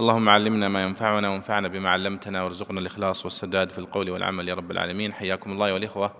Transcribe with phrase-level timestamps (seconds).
[0.00, 4.70] اللهم علمنا ما ينفعنا وانفعنا بما علمتنا وارزقنا الإخلاص والسداد في القول والعمل يا رب
[4.70, 5.12] العالمين.
[5.12, 6.12] حياكم الله والاخوه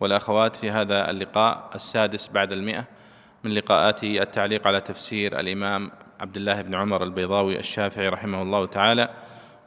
[0.00, 2.84] والأخوات في هذا اللقاء السادس بعد المئة
[3.44, 9.08] من لقاءات التعليق على تفسير الإمام عبد الله بن عمر البيضاوي الشافعي رحمه الله تعالى.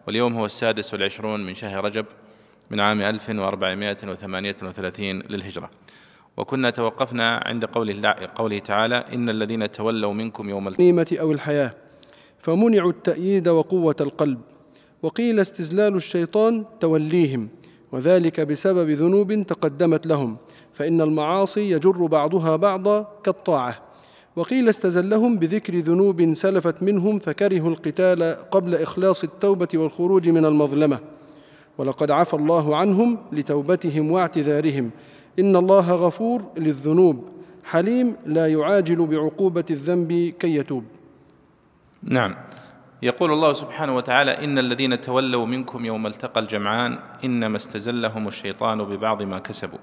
[0.07, 2.05] واليوم هو السادس والعشرون من شهر رجب
[2.69, 5.69] من عام 1438 للهجرة.
[6.38, 11.86] وكنا توقفنا عند قوله, قوله تعالى إن الذين تولوا منكم يوم الغنيمة أو الحياة.
[12.39, 14.39] فمنعوا التأييد وقوة القلب
[15.03, 17.49] وقيل استزلال الشيطان توليهم
[17.91, 20.38] وذلك بسبب ذنوب تقدمت لهم
[20.73, 23.75] فإن المعاصي يجر بعضها بعضا كالطاعة.
[24.35, 30.99] وقيل استزلهم بذكر ذنوب سلفت منهم فكرهوا القتال قبل إخلاص التوبة والخروج من المظلمة.
[31.77, 34.91] ولقد عفى الله عنهم لتوبتهم واعتذارهم.
[35.39, 37.23] إن الله غفور للذنوب
[37.66, 40.83] حليم لا يعاجل بعقوبة الذنب كي يتوب.
[42.03, 42.36] نعم.
[43.02, 49.23] يقول الله سبحانه وتعالى إن الذين تولوا منكم يوم التقى الجمعان إنما استزلهم الشيطان ببعض
[49.23, 49.80] ما كسبوا.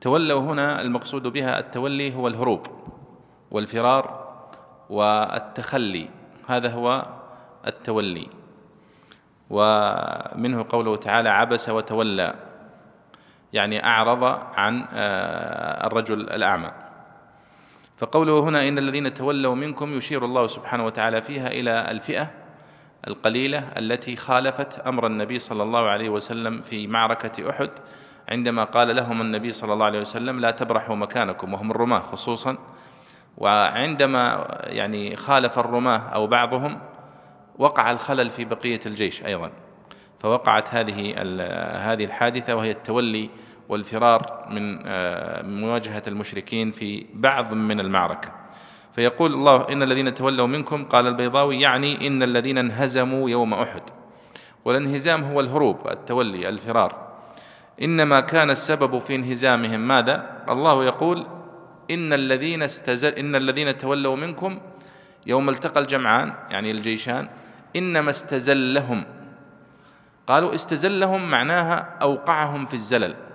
[0.00, 2.66] تولوا هنا المقصود بها التولي هو الهروب
[3.50, 4.30] والفرار
[4.90, 6.08] والتخلي.
[6.46, 7.06] هذا هو
[7.66, 8.26] التولي.
[9.50, 12.34] ومنه قوله تعالى عبس وتولى.
[13.52, 16.89] يعني أعرض عن آه، الرجل الأعمى.
[18.00, 22.30] فقوله هنا إن الذين تولوا منكم يشير الله سبحانه وتعالى فيها إلى الفئة
[23.08, 27.70] القليلة التي خالفت أمر النبي صلى الله عليه وسلم في معركة أحد
[28.28, 32.58] عندما قال لهم النبي صلى الله عليه وسلم لا تبرحوا مكانكم وهم الرماة خصوصا.
[33.38, 36.78] وعندما يعني خالف الرماة أو بعضهم
[37.58, 39.50] وقع الخلل في بقية الجيش أيضا.
[40.20, 41.14] فوقعت هذه
[41.92, 43.30] هذه الحادثة وهي التولي
[43.70, 48.32] والفرار من آه، مواجهة المشركين في بعض من المعركة.
[48.92, 53.82] فيقول الله إن الذين تولوا منكم قال البيضاوي يعني إن الذين انهزموا يوم أحد.
[54.64, 57.08] والانهزام هو الهروب التولي الفرار.
[57.82, 61.26] إنما كان السبب في انهزامهم ماذا؟ الله يقول
[61.90, 64.58] إن الذين استزل إن الذين تولوا منكم
[65.26, 67.28] يوم التقى الجمعان يعني الجيشان
[67.76, 69.04] إنما استزلهم.
[70.26, 73.29] قالوا استزلهم معناها أوقعهم في الزلل.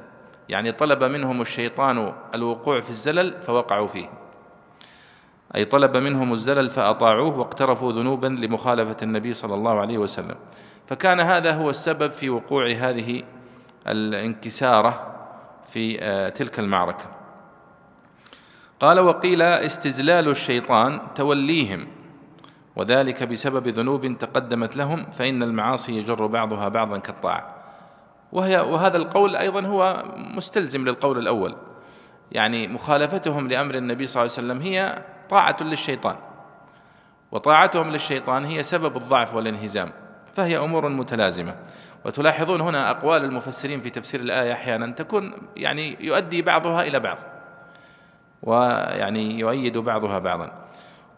[0.50, 4.09] يعني طلب منهم الشيطان الوقوع في الزلل فوقعوا فيه.
[5.56, 10.35] أي طلب منهم الزلل فأطاعوه واقترفوا ذنوبا لمخالفة النبي صلى الله عليه وسلم.
[10.88, 13.23] فكان هذا هو السبب في وقوع هذه
[13.88, 15.16] الانكسارة
[15.66, 17.06] في آه، تلك المعركة.
[18.79, 21.88] قال وقيل استزلال الشيطان توليهم
[22.75, 27.54] وذلك بسبب ذنوب تقدمت لهم فإن المعاصي يجر بعضها بعضا كالطاعة.
[28.35, 31.56] وهي وهذا القول أيضا هو مستلزم للقول الأول.
[32.31, 36.16] يعني مخالفتهم لأمر النبي صلى الله عليه وسلم هي طاعة للشيطان.
[37.31, 39.91] وطاعتهم للشيطان هي سبب الضعف والانهزام
[40.34, 41.56] فهي أمور متلازمة.
[42.06, 47.18] وتلاحظون هنا أقوال المفسرين في تفسير الآية أحيانا تكون يعني يؤدي بعضها إلى بعض.
[48.44, 50.51] ويعني يؤيد بعضها بعضا.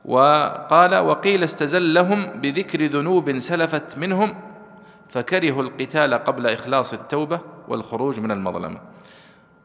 [0.06, 4.47] وقال وقيل استزلهم بذكر ذنوب سلفت منهم
[5.10, 8.80] فكرهوا القتال قبل إخلاص التوبة والخروج من المظلمة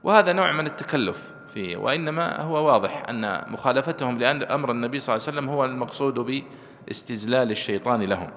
[0.05, 5.27] وهذا نوع من التكلف فيه وإنما هو واضح أن مخالفتهم لأن أمر النبي صلى الله
[5.29, 6.43] عليه وسلم هو المقصود
[6.89, 8.31] باستزلال الشيطان لهم.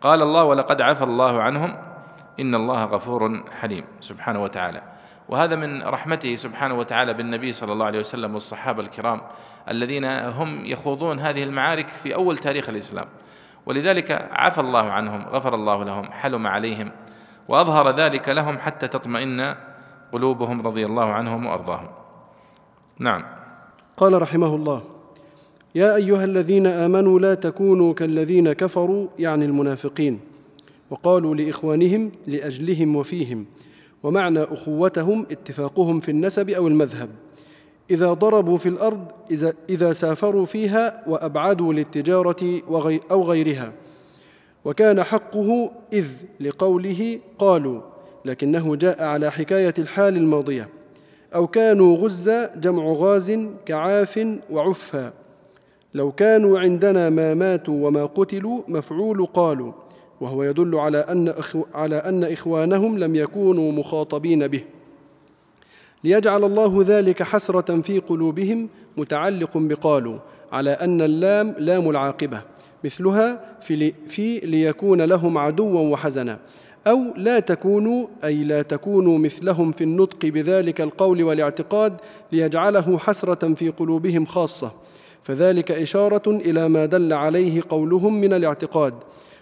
[0.00, 1.76] قال الله ولقد عفى الله عنهم
[2.40, 4.82] إن الله غفور حليم سبحانه وتعالى.
[5.28, 9.20] وهذا من رحمته سبحانه وتعالى بالنبي صلى الله عليه وسلم والصحابة الكرام
[9.68, 13.06] الذين هم يخوضون هذه المعارك في أول تاريخ الإسلام.
[13.66, 16.90] ولذلك عفى الله عنهم غفر الله لهم حلم عليهم
[17.48, 19.54] وأظهر ذلك لهم حتى تطمئن
[20.12, 21.88] قلوبهم رضي الله عنهم وأرضاهم.
[22.98, 23.24] نعم.
[23.96, 24.82] قال رحمه الله
[25.74, 30.20] يا أيها الذين آمنوا لا تكونوا كالذين كفروا يعني المنافقين.
[30.90, 33.46] وقالوا لإخوانهم لأجلهم وفيهم.
[34.02, 37.08] ومعنى أخوتهم اتفاقهم في النسب أو المذهب.
[37.90, 42.60] إذا ضربوا في الأرض إذا, إذا سافروا فيها وأبعدوا للتجارة
[43.10, 43.72] أو غيرها.
[44.64, 46.06] وكان حقه إذ
[46.40, 47.80] لقوله قالوا
[48.24, 50.68] لكنه جاء على حكاية الحال الماضية.
[51.34, 55.12] أو كانوا غزا جمع غاز كعاف وعفا.
[55.94, 59.72] لو كانوا عندنا ما ماتوا وما قتلوا مفعول قالوا.
[60.20, 61.34] وهو يدل على أن,
[61.74, 64.64] على أن إخوانهم لم يكونوا مخاطبين به.
[66.04, 70.18] ليجعل الله ذلك حسرة في قلوبهم متعلق بقالوا
[70.52, 72.42] على أن اللام لام العاقبة
[72.84, 76.38] مثلها في, في ليكون لهم عدوا وحزنا
[76.86, 81.96] أو لا تكونوا أي لا تكونوا مثلهم في النطق بذلك القول والاعتقاد
[82.32, 84.72] ليجعله حسرة في قلوبهم خاصة.
[85.22, 88.94] فذلك إشارة إلى ما دل عليه قولهم من الاعتقاد.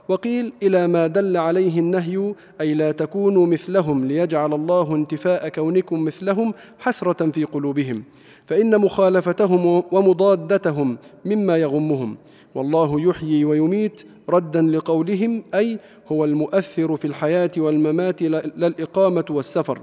[0.08, 6.54] وقيل إلى ما دل عليه النهي أي لا تكونوا مثلهم ليجعل الله انتفاء كونكم مثلهم
[6.78, 8.02] حسرة في قلوبهم
[8.46, 12.16] فإن مخالفتهم ومضادتهم مما يغمهم.
[12.54, 15.78] والله يحيي ويميت ردا لقولهم أي
[16.12, 19.78] هو المؤثر في الحياة والممات لا الإقامة والسفر.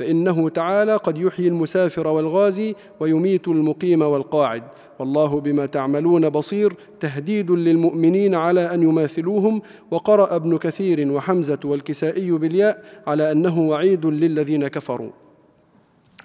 [0.00, 4.62] فإنه تعالى قد يحيي المسافر والغازي ويميت المقيم والقاعد.
[4.98, 6.72] والله بما تعملون بصير.
[7.00, 9.62] تهديد للمؤمنين على أن يماثلوهم.
[9.90, 15.10] وقرأ ابن كثير وحمزة والكسائي بالياء على أنه وعيد للذين كفروا.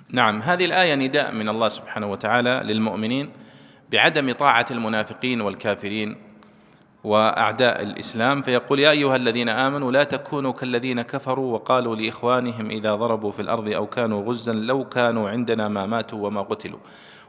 [0.10, 3.30] نعم هذه الآية نداء من الله سبحانه وتعالى للمؤمنين
[3.92, 6.16] بعدم طاعة المنافقين والكافرين.
[7.06, 13.32] وأعداء الإسلام فيقول يا أيها الذين آمنوا لا تكونوا كالذين كفروا وقالوا لإخوانهم إذا ضربوا
[13.32, 16.80] في الأرض أو كانوا غزا لو كانوا عندنا ما ماتوا وما قتلوا.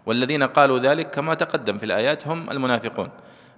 [0.07, 3.09] والذين قالوا ذلك كما تقدم في الآيات هم المنافقون.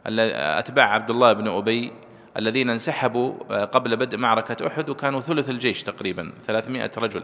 [0.07, 1.93] أتباع عبد الله بن أبي
[2.37, 3.33] الذين انسحبوا
[3.65, 7.23] قبل بدء معركة أحد وكانوا ثلث الجيش تقريبا 300 رجل.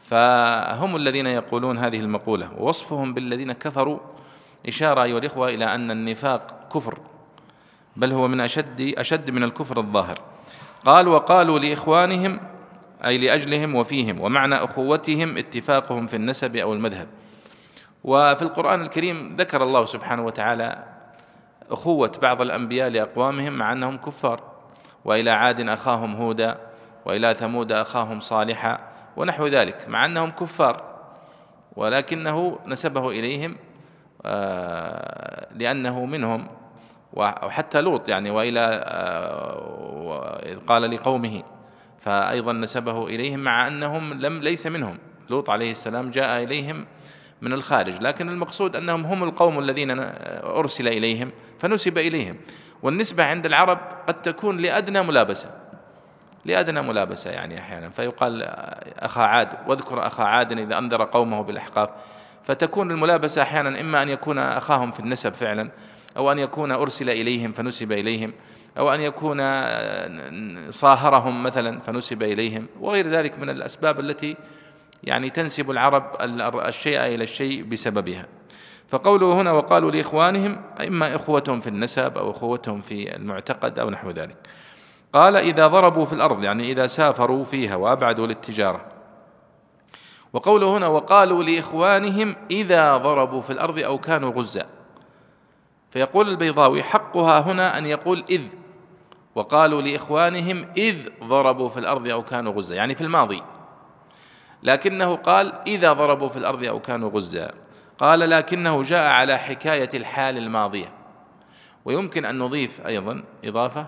[0.00, 3.98] فهم الذين يقولون هذه المقولة ووصفهم بالذين كفروا
[4.68, 6.98] إشارة أيها الإخوة إلى أن النفاق كفر.
[7.96, 10.18] بل هو من أشد أشد من الكفر الظاهر.
[10.84, 12.40] قال وقالوا لإخوانهم
[13.04, 17.08] أي لأجلهم وفيهم ومعنى أخوتهم اتفاقهم في النسب أو المذهب.
[18.04, 20.84] وفي القرآن الكريم ذكر الله سبحانه وتعالى
[21.70, 24.40] أخوة بعض الأنبياء لأقوامهم مع أنهم كفار.
[25.04, 26.58] وإلى عاد أخاهم هودا
[27.06, 28.78] وإلى ثمود أخاهم صالحا
[29.16, 30.92] ونحو ذلك مع أنهم كفار.
[31.76, 33.56] ولكنه نسبه إليهم
[34.24, 36.46] آه، لأنه منهم
[37.12, 41.42] وحتى لوط يعني وإلى آه، إذ قال لقومه
[42.00, 44.98] فايضا نسبه إليهم مع أنهم لم ليس منهم.
[45.30, 46.86] لوط عليه السلام جاء إليهم
[47.42, 49.90] من الخارج لكن المقصود أنهم هم القوم الذين
[50.44, 52.36] أرسل إليهم فنسب إليهم.
[52.82, 55.50] والنسبة عند العرب قد تكون لأدنى ملابسة.
[56.44, 57.88] لأدنى ملابسة يعني أحيانا.
[57.88, 58.42] فيقال
[58.98, 61.90] أخا عاد واذكر أخا عاد إذا انذر قومه بالأحقاف.
[62.44, 65.70] فتكون الملابسة أحيانا إما أن يكون أخاهم في النسب فعلا
[66.16, 68.32] أو أن يكون أرسل إليهم فنسب إليهم
[68.78, 69.38] أو أن يكون
[70.70, 74.36] صاهرهم مثلا فنسب إليهم وغير ذلك من الأسباب التي
[75.04, 78.26] يعني تنسب العرب الشيء إلى الشيء بسببها.
[78.88, 84.36] فقوله هنا وقالوا لإخوانهم إما إخوتهم في النسب أو إخوتهم في المعتقد أو نحو ذلك.
[85.12, 88.84] قال إذا ضربوا في الأرض يعني إذا سافروا فيها وأبعدوا للتجارة.
[90.32, 94.66] وقوله هنا وقالوا لإخوانهم إذا ضربوا في الأرض أو كانوا غزاً
[95.92, 98.42] فيقول البيضاوي حقها هنا أن يقول إذ.
[99.34, 103.42] وقالوا لإخوانهم إذ ضربوا في الأرض أو كانوا غزا يعني في الماضي.
[104.62, 107.50] لكنه قال إذا ضربوا في الأرض أو كانوا غزا
[107.98, 110.92] قال لكنه جاء على حكاية الحال الماضية.
[111.84, 113.86] ويمكن أن نضيف أيضا إضافة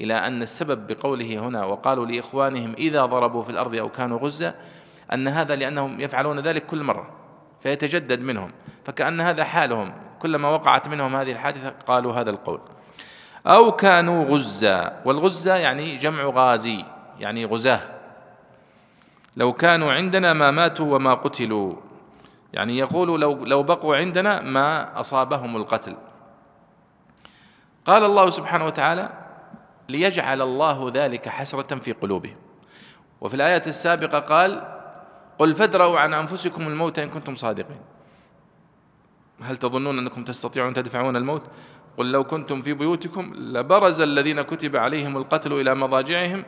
[0.00, 4.54] إلى أن السبب بقوله هنا وقالوا لإخوانهم إذا ضربوا في الأرض أو كانوا غزا
[5.12, 7.10] أن هذا لأنهم يفعلون ذلك كل مرة
[7.60, 8.52] فيتجدد منهم
[8.84, 10.07] فكأن هذا حالهم.
[10.22, 12.60] كلما وقعت منهم هذه الحادثة قالوا هذا القول.
[13.46, 16.84] أو كانوا غزا والغزة يعني جمع غازي
[17.20, 17.80] يعني غزاة.
[19.36, 21.74] لو كانوا عندنا ما ماتوا وما قتلوا
[22.52, 25.96] يعني يقول لو لو بقوا عندنا ما أصابهم القتل.
[27.86, 29.08] قال الله سبحانه وتعالى
[29.88, 32.36] ليجعل الله ذلك حسرة في قلوبهم.
[33.20, 34.78] وفي الآية السابقة قال
[35.38, 37.80] قل فادروا عن أنفسكم الموت إن كنتم صادقين.
[39.42, 41.42] هل تظنون أنكم تستطيعون تدفعون الموت؟
[41.96, 46.44] قل لو كنتم في بيوتكم لبرز الذين كتب عليهم القتل إلى مضاجعهم.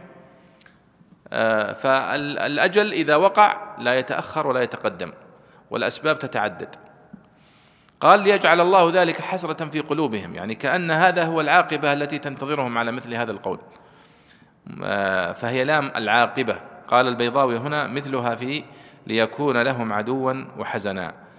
[1.32, 5.12] آه، فالأجل إذا وقع لا يتأخر ولا يتقدم
[5.70, 6.76] والأسباب تتعدد.
[8.00, 12.92] قال ليجعل الله ذلك حسرة في قلوبهم يعني كأن هذا هو العاقبة التي تنتظرهم على
[12.92, 13.58] مثل هذا القول.
[14.84, 16.60] آه، فهي لام العاقبة.
[16.88, 18.64] قال البيضاوي هنا مثلها في
[19.06, 21.29] ليكون لهم عدوا وحزنا.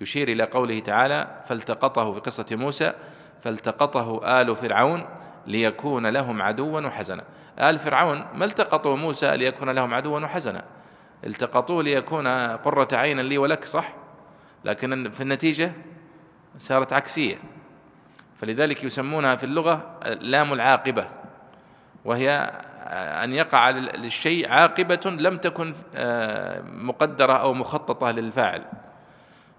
[0.00, 2.92] يشير إلى قوله تعالى فالتقطه في قصة موسى
[3.40, 5.04] فالتقطه آل فرعون
[5.46, 7.24] ليكون لهم عدوا وحزنا.
[7.58, 10.64] آل فرعون ما التقطوا موسى ليكون لهم عدوا وحزنا؟
[11.26, 12.26] التقطوه ليكون
[12.56, 13.92] قرة عين لي ولك صح؟
[14.64, 15.72] لكن في النتيجة
[16.58, 17.36] صارت عكسية.
[18.36, 21.08] فلذلك يسمونها في اللغة لام العاقبة
[22.04, 22.50] وهي
[23.24, 28.64] أن يقع للشيء عاقبة لم تكن آه، مقدرة أو مخططة للفاعل.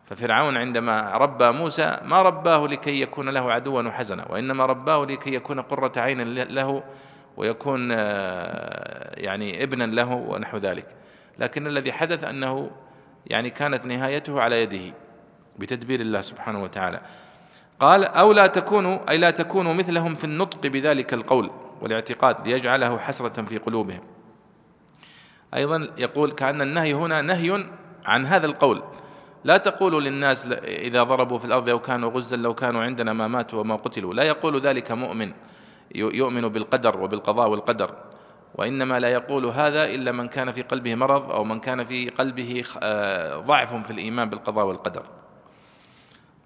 [0.09, 5.61] ففرعون عندما ربى موسى ما رباه لكي يكون له عدوا وحزنا وإنما رباه لكي يكون
[5.61, 6.83] قرة عين له
[7.37, 10.85] ويكون آه، يعني ابنا له ونحو ذلك.
[11.39, 12.71] لكن الذي حدث أنه
[13.27, 14.95] يعني كانت نهايته على يده
[15.59, 17.01] بتدبير الله سبحانه وتعالى.
[17.79, 21.51] قال أو لا تكونوا أي لا تكونوا مثلهم في النطق بذلك القول
[21.81, 24.01] والاعتقاد ليجعله حسرة في قلوبهم.
[25.53, 27.65] أيضا يقول كأن النهي هنا نهي
[28.05, 28.83] عن هذا القول.
[29.43, 33.59] لا تقولوا للناس إذا ضربوا في الأرض أو كانوا غزا لو كانوا عندنا ما ماتوا
[33.59, 34.13] وما قتلوا.
[34.13, 35.31] لا يقول ذلك مؤمن.
[35.95, 37.95] يؤمن بالقدر وبالقضاء والقدر.
[38.55, 42.63] وإنما لا يقول هذا إلا من كان في قلبه مرض أو من كان في قلبه
[42.83, 45.03] آه، ضعف في الإيمان بالقضاء والقدر.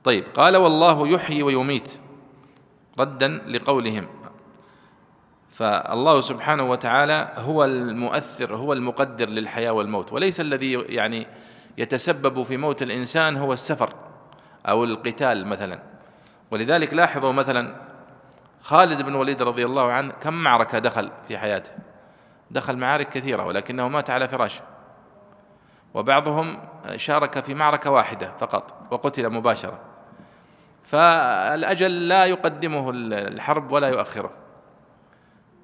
[0.03, 1.99] طيب قال والله يحيي ويميت.
[2.99, 4.07] ردا لقولهم.
[5.51, 10.13] فالله سبحانه وتعالى هو المؤثر هو المقدر للحياة والموت.
[10.13, 11.27] وليس الذي يعني
[11.77, 13.93] يتسبب في موت الإنسان هو السفر
[14.65, 15.79] أو القتال مثلا.
[16.51, 17.75] ولذلك لاحظوا مثلا
[18.61, 21.71] خالد بن وليد رضي الله عنه كم معركة دخل في حياته؟
[22.51, 24.61] دخل معارك كثيرة ولكنه مات على فراشه.
[25.93, 26.59] وبعضهم
[26.95, 29.79] شارك في معركة واحدة فقط وقتل مباشرة.
[30.83, 34.31] فالأجل لا يقدمه الحرب ولا يؤخره.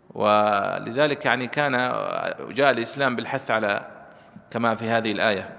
[0.09, 1.71] ولذلك يعني كان
[2.49, 3.87] جاء الإسلام بالحث على
[4.51, 5.58] كما في هذه الآية.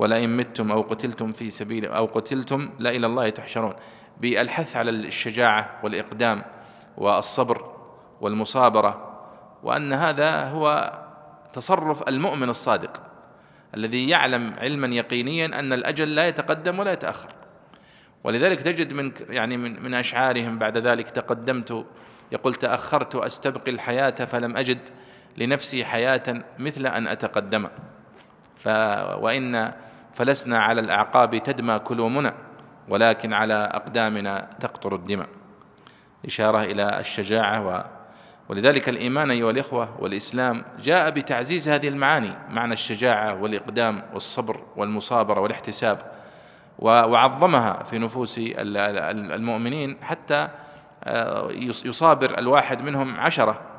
[0.00, 3.74] ولئن متم أو قتلتم في سبيل أو قتلتم لا إلى الله تحشرون.
[4.20, 6.42] بالحث على الشجاعة والإقدام
[6.96, 7.76] والصبر
[8.20, 9.20] والمصابرة
[9.62, 10.92] وأن هذا هو
[11.52, 13.02] تصرف المؤمن الصادق
[13.74, 17.32] الذي يعلم علما يقينيا أن الأجل لا يتقدم ولا يتأخر.
[18.24, 21.86] ولذلك تجد من يعني من, من أشعارهم بعد ذلك تقدمت
[22.32, 24.78] يقول تأخرت أستبقي الحياة فلم أجد
[25.36, 27.68] لنفسي حياة مثل أن أتقدم.
[28.56, 28.68] ف
[29.18, 29.72] وإن
[30.14, 32.34] فلسنا على الأعقاب تدمى كلومنا
[32.88, 35.28] ولكن على أقدامنا تقطر الدماء.
[36.26, 37.84] إشارة إلى الشجاعة و
[38.48, 45.98] ولذلك الإيمان أيها الإخوة والإسلام جاء بتعزيز هذه المعاني معنى الشجاعة والإقدام والصبر والمصابرة والاحتساب
[46.78, 50.48] وعظمها في نفوس المؤمنين حتى
[51.04, 51.48] آه،
[51.84, 53.50] يصابر الواحد منهم عشرة.
[53.50, 53.69] آه،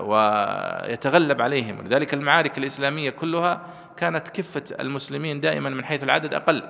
[0.00, 1.78] ويتغلب عليهم.
[1.78, 3.60] ولذلك المعارك الإسلامية كلها
[3.96, 6.62] كانت كفة المسلمين دائما من حيث العدد أقل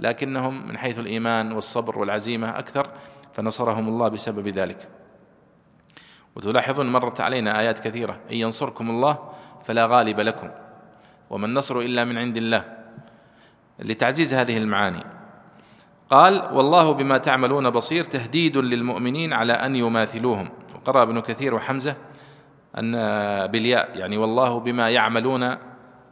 [0.00, 2.90] لكنهم من حيث الإيمان والصبر والعزيمة أكثر
[3.32, 4.88] فنصرهم الله بسبب ذلك.
[6.36, 9.18] وتلاحظون مرت علينا آيات كثيرة إن ينصركم الله
[9.64, 10.50] فلا غالب لكم
[11.30, 12.64] وما النصر إلا من عند الله
[13.78, 15.04] لتعزيز هذه المعاني.
[16.10, 20.50] قال والله بما تعملون بصير تهديد للمؤمنين على أن يماثلوهم.
[20.74, 21.96] وقرأ ابن كثير وحمزة
[22.78, 22.92] أن
[23.46, 25.56] بالياء يعني والله بما يعملون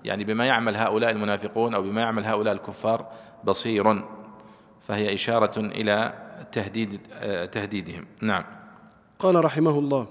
[0.04, 3.06] يعني بما يعمل هؤلاء المنافقون أو بما يعمل هؤلاء الكفار
[3.44, 4.02] بصير.
[4.80, 6.12] فهي إشارة إلى
[6.52, 7.00] تهديد
[7.52, 8.06] تهديدهم.
[8.22, 8.44] نعم.
[9.18, 10.06] قال رحمه الله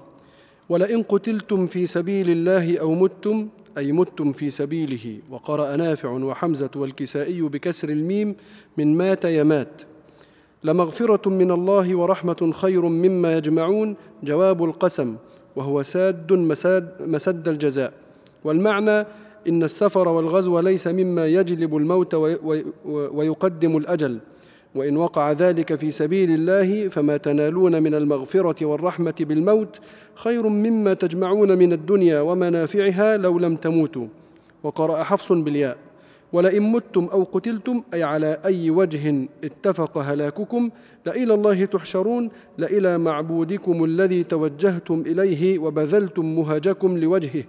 [0.69, 7.41] ولئن قتلتم في سبيل الله أو متم أي متم في سبيله وقرأ نافع وحمزة والكسائي
[7.41, 8.35] بكسر الميم
[8.77, 9.81] من مات يمات
[10.63, 15.15] لمغفرة من الله ورحمة خير مما يجمعون جواب القسم
[15.55, 17.93] وهو ساد مساد مسد الجزاء.
[18.43, 19.05] والمعنى
[19.47, 22.13] إن السفر والغزو ليس مما يجلب الموت
[22.85, 24.19] ويقدم الأجل.
[24.75, 29.79] وإن وقع ذلك في سبيل الله فما تنالون من المغفرة والرحمة بالموت
[30.15, 34.07] خير مما تجمعون من الدنيا ومنافعها لو لم تموتوا.
[34.63, 35.77] وقرأ حفص بالياء.
[36.33, 40.69] ولئن متم أو قتلتم أي على أي وجه اتفق هلاككم
[41.05, 47.43] لإلى الله تحشرون لإلى معبودكم الذي توجهتم إليه وبذلتم مهجكم لوجهه.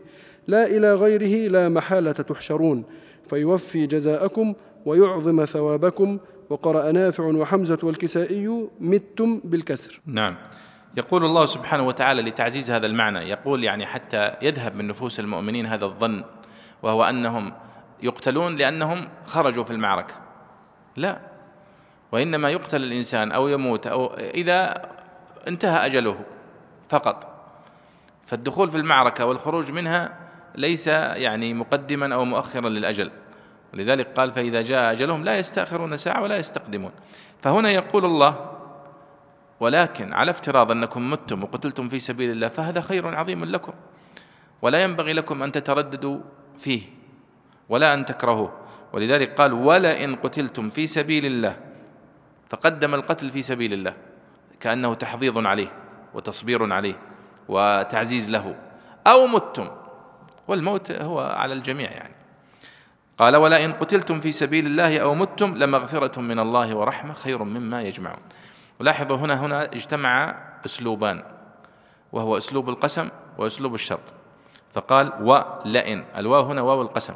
[0.49, 2.85] لا إلى غيره لا محالة تحشرون.
[3.31, 4.55] فيوفي جزاءكم
[4.87, 6.19] ويعظم ثوابكم.
[6.51, 10.01] وقرأ نافع وحمزة والكسائي متم بالكسر.
[10.07, 10.37] نعم.
[10.97, 15.85] يقول الله سبحانه وتعالى لتعزيز هذا المعنى يقول يعني حتى يذهب من نفوس المؤمنين هذا
[15.85, 16.25] الظن
[16.83, 17.53] وهو أنهم
[18.03, 20.15] يقتلون لأنهم خرجوا في المعركة.
[20.97, 21.19] لا.
[22.13, 24.83] وإنما يقتل الإنسان أو يموت أو إذا
[25.49, 26.21] انتهى أجله
[26.89, 27.29] فقط.
[28.27, 30.19] فالدخول في المعركة والخروج منها
[30.55, 33.11] ليس يعني مقدما أو مؤخرا للأجل.
[33.75, 36.91] ولذلك قال فإذا جاء أجلهم لا يستأخرون ساعة ولا يستقدمون.
[37.43, 38.51] فهنا يقول الله
[39.61, 43.73] ولكن على افتراض أنكم متم وقتلتم في سبيل الله فهذا خير عظيم لكم.
[44.63, 46.21] ولا ينبغي لكم أن تترددوا
[46.59, 47.02] فيه.
[47.73, 48.53] ولا أن تكرهوه.
[48.93, 51.57] ولذلك قال ولئن قتلتم في سبيل الله.
[52.49, 53.95] فقدم القتل في سبيل الله.
[54.61, 55.73] كأنه تحضيض عليه
[56.15, 56.95] وتصبير عليه
[57.49, 58.57] وتعزيز له.
[59.07, 59.69] أو متم.
[60.49, 62.15] والموت هو على الجميع يعني.
[63.19, 68.23] قال ولئن قتلتم في سبيل الله أو متم لمغفرة من الله ورحمة خير مما يجمعون.
[68.81, 70.35] ولاحظوا هنا هنا اجتمع
[70.67, 71.23] أسلوبان.
[72.13, 74.07] وهو أسلوب القسم وأسلوب الشرط.
[74.73, 76.05] فقال ولئن.
[76.17, 77.15] الواو هنا واو القسم.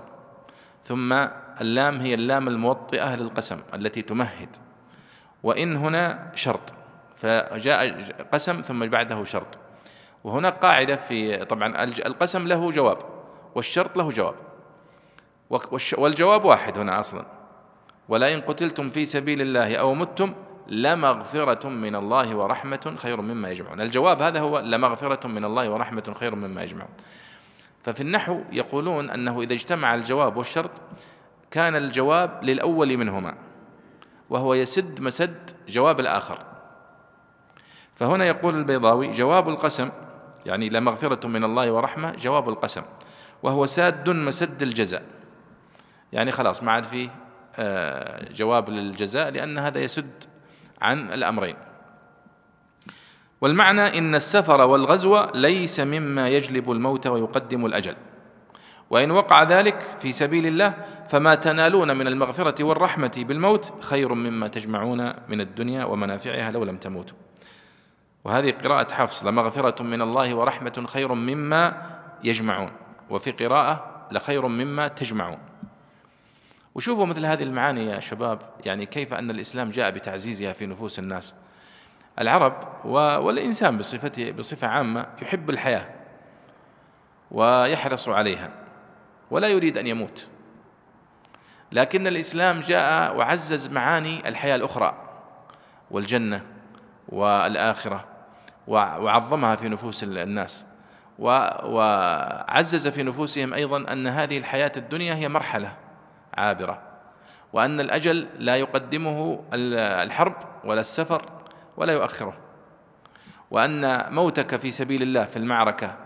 [0.86, 1.12] ثم
[1.60, 4.56] اللام هي اللام الموطئة للقسم التي تمهد.
[5.42, 6.72] وإن هنا شرط
[7.16, 7.98] فجاء
[8.32, 9.58] قسم ثم بعده شرط.
[10.24, 12.98] وهناك قاعدة في طبعا القسم له جواب
[13.54, 14.34] والشرط له جواب.
[15.98, 17.24] والجواب واحد هنا أصلا.
[18.08, 20.34] ولئن قتلتم في سبيل الله أو متم
[20.68, 23.80] لمغفرة من الله ورحمة خير مما يجمعون.
[23.80, 26.90] الجواب هذا هو لمغفرة من الله ورحمة خير مما يجمعون.
[27.86, 30.70] ففي النحو يقولون أنه إذا اجتمع الجواب والشرط
[31.50, 33.34] كان الجواب للأول منهما
[34.30, 36.38] وهو يسد مسد جواب الآخر.
[37.94, 39.90] فهنا يقول البيضاوي جواب القسم
[40.46, 42.82] يعني لمغفرة من الله ورحمة جواب القسم
[43.42, 45.02] وهو ساد مسد الجزاء.
[46.12, 47.08] يعني خلاص ما عاد فيه
[47.56, 50.24] آه، جواب للجزاء لأن هذا يسد
[50.82, 51.56] عن الأمرين.
[53.40, 57.96] والمعنى إن السفر والغزو ليس مما يجلب الموت ويقدم الأجل.
[58.90, 60.74] وإن وقع ذلك في سبيل الله
[61.08, 67.16] فما تنالون من المغفرة والرحمة بالموت خير مما تجمعون من الدنيا ومنافعها لو لم تموتوا.
[68.24, 71.82] وهذه قراءة حفص لمغفرة من الله ورحمة خير مما
[72.24, 72.70] يجمعون.
[73.10, 75.38] وفي قراءة لخير مما تجمعون.
[76.74, 81.34] وشوفوا مثل هذه المعاني يا شباب يعني كيف أن الإسلام جاء بتعزيزها في نفوس الناس.
[82.18, 82.68] العرب
[83.24, 85.86] والإنسان بصفته بصفة عامة يحب الحياة
[87.30, 88.50] ويحرص عليها
[89.30, 90.28] ولا يريد أن يموت.
[91.72, 94.94] لكن الإسلام جاء وعزز معاني الحياة الأخرى
[95.90, 96.42] والجنة
[97.08, 98.04] والآخرة
[98.68, 100.66] وعظمها في نفوس الناس
[101.18, 105.72] وعزز في نفوسهم أيضا أن هذه الحياة الدنيا هي مرحلة
[106.34, 106.82] عابرة
[107.52, 111.35] وأن الأجل لا يقدمه الحرب ولا السفر
[111.76, 112.36] ولا يؤخره.
[113.50, 115.96] وأن موتك في سبيل الله في المعركة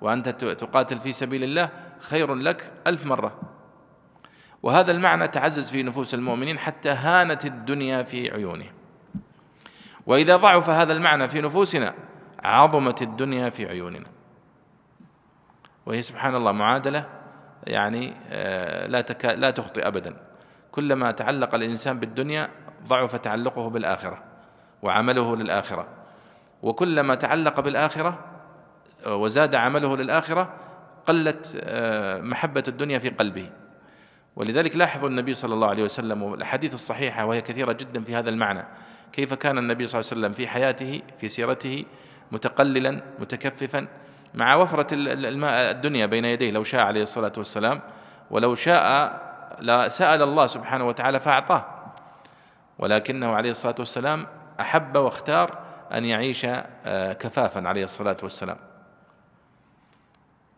[0.00, 1.68] وأنت تقاتل في سبيل الله
[2.00, 3.40] خير لك ألف مرة.
[4.62, 8.72] وهذا المعنى تعزز في نفوس المؤمنين حتى هانت الدنيا في عيونهم
[10.06, 11.94] وإذا ضعف هذا المعنى في نفوسنا
[12.44, 14.06] عظمت الدنيا في عيوننا.
[15.86, 17.06] وهي سبحان الله معادلة
[17.66, 20.16] يعني آه، لا لا تخطئ أبدا.
[20.72, 22.48] كلما تعلق الإنسان بالدنيا
[22.86, 24.29] ضعف تعلقه بالآخرة.
[24.82, 25.86] وعمله للآخرة.
[26.62, 28.18] وكلما تعلق بالآخرة
[29.06, 30.52] وزاد عمله للآخرة
[31.06, 33.50] قلت آه، محبة الدنيا في قلبه.
[34.36, 38.64] ولذلك لاحظوا النبي صلى الله عليه وسلم والأحاديث الصحيحة وهي كثيرة جدا في هذا المعنى.
[39.12, 41.84] كيف كان النبي صلى الله عليه وسلم في حياته في سيرته
[42.32, 43.86] متقللا متكففا
[44.34, 47.80] مع وفرة الدنيا بين يديه؟ لو شاء عليه الصلاة والسلام
[48.30, 49.20] ولو شاء
[49.60, 51.64] لسأل الله سبحانه وتعالى فأعطاه.
[52.78, 54.26] ولكنه عليه الصلاة والسلام
[54.60, 55.58] أحب واختار
[55.92, 56.46] أن يعيش
[56.86, 58.56] آه، كفافا عليه الصلاة والسلام.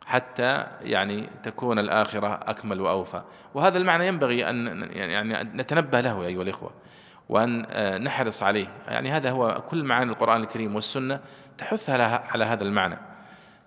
[0.06, 3.22] حتى يعني تكون الآخرة أكمل وأوفى.
[3.54, 6.70] وهذا المعنى ينبغي أن يعني نتنبه له أيها الإخوة
[7.28, 8.66] وأن آه، نحرص عليه.
[8.88, 11.20] يعني هذا هو كل معاني القرآن الكريم والسنة
[11.58, 11.90] تحث
[12.30, 12.98] على هذا المعنى.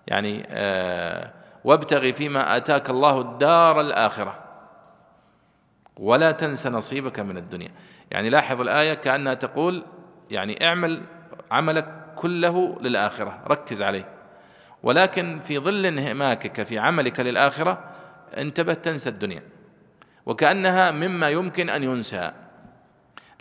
[0.08, 1.32] يعني آه،
[1.63, 4.39] وابتغي فيما آتاك الله الدار الآخرة
[5.98, 7.71] ولا تنس نصيبك من الدنيا.
[8.12, 9.84] يعني لاحظ الآية كأنها تقول
[10.31, 11.01] يعني اعمل
[11.51, 14.09] عملك كله للآخرة ركز عليه.
[14.83, 17.83] ولكن في ظل انهماكك في عملك للآخرة
[18.38, 19.43] انتبه تنسى الدنيا.
[20.25, 22.31] وكأنها مما يمكن أن ينسى.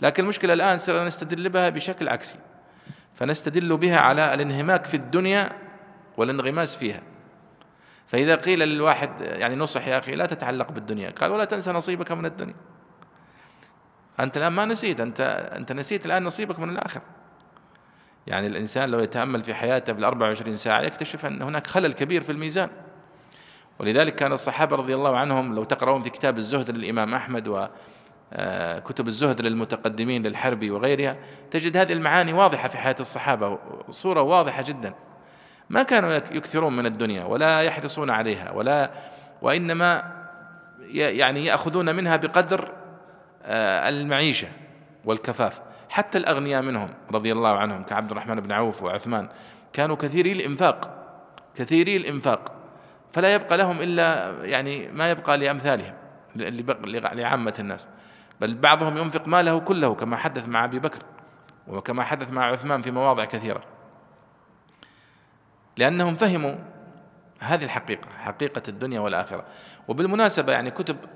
[0.01, 2.35] لكن المشكلة الآن صرنا نستدل بها بشكل عكسي.
[3.15, 5.51] فنستدل بها على الانهماك في الدنيا
[6.17, 7.01] والانغماس فيها.
[8.07, 11.09] فإذا قيل للواحد يعني نصح يا أخي لا تتعلق بالدنيا.
[11.09, 12.55] قال ولا تنسى نصيبك من الدنيا.
[14.19, 15.21] أنت الآن ما نسيت أنت
[15.57, 17.01] أنت نسيت الآن نصيبك من الآخرة
[18.27, 22.31] يعني الإنسان لو يتأمل في حياته بال 24 ساعة يكتشف أن هناك خلل كبير في
[22.31, 22.69] الميزان.
[23.79, 27.67] ولذلك كان الصحابة رضي الله عنهم لو تقرؤون في كتاب الزهد للإمام أحمد و
[28.33, 31.17] آه، كتب الزهد للمتقدمين للحربي وغيرها
[31.51, 33.59] تجد هذه المعاني واضحة في حياة الصحابة
[33.91, 34.93] صورة واضحة جدا.
[35.69, 38.91] ما كانوا يكثرون من الدنيا ولا يحرصون عليها ولا
[39.41, 40.15] وإنما
[40.91, 42.71] يعني يأخذون منها بقدر
[43.45, 44.47] المعيشة
[45.05, 45.61] والكفاف.
[45.89, 49.29] حتى الأغنياء منهم رضي الله عنهم كعبد الرحمن بن عوف وعثمان
[49.73, 50.91] كانوا كثيري الإنفاق
[51.55, 52.51] كثيري الإنفاق.
[53.13, 55.93] فلا يبقى لهم إلا يعني ما يبقى لأمثالهم
[57.13, 57.87] لعامة الناس.
[58.41, 60.99] بل بعضهم ينفق ماله كله كما حدث مع أبي بكر
[61.67, 63.61] وكما حدث مع عثمان في مواضع كثيرة.
[65.77, 66.55] لأنهم فهموا
[67.39, 69.45] هذه الحقيقة حقيقة الدنيا والآخرة.
[69.87, 71.07] وبالمناسبة يعني كتب آه،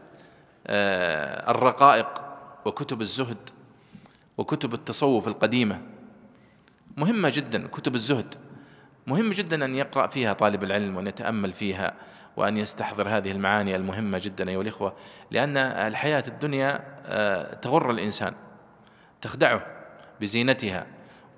[0.69, 2.07] الرقائق
[2.65, 3.49] وكتب الزهد
[4.37, 5.81] وكتب التصوف القديمة.
[6.97, 8.35] مهمة جدا كتب الزهد.
[9.07, 11.93] مهم جدا أن يقرأ فيها طالب العلم وأن يتأمل فيها
[12.37, 14.93] وأن يستحضر هذه المعاني المهمة جدا أيها الإخوة
[15.31, 18.33] لأن الحياة الدنيا آه، تغر الإنسان
[19.21, 19.65] تخدعه
[20.21, 20.85] بزينتها.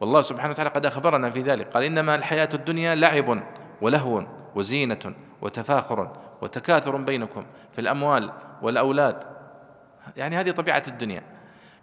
[0.01, 3.43] والله سبحانه وتعالى قد أخبرنا في ذلك قال إنما الحياة الدنيا لعب
[3.81, 9.23] ولهو وزينة وتفاخر وتكاثر بينكم في الأموال والأولاد.
[10.17, 11.23] يعني هذه طبيعة الدنيا.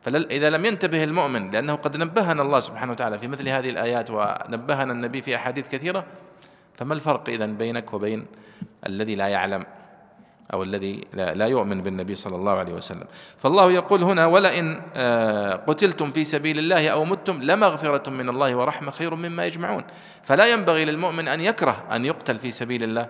[0.02, 4.92] فإذا لم ينتبه المؤمن لأنه قد نبهنا الله سبحانه وتعالى في مثل هذه الآيات ونبهنا
[4.92, 6.04] النبي في أحاديث كثيرة
[6.76, 8.26] فما الفرق إذا بينك وبين
[8.86, 9.66] الذي لا يعلم
[10.52, 13.04] أو الذي لا يؤمن بالنبي صلى الله عليه وسلم؟
[13.38, 18.90] فالله يقول هنا ولئن آه، قتلتم في سبيل الله أو متم لمغفرة من الله ورحمة
[18.90, 19.84] خير مما يجمعون.
[20.22, 23.08] فلا ينبغي للمؤمن أن يكره أن يقتل في سبيل الله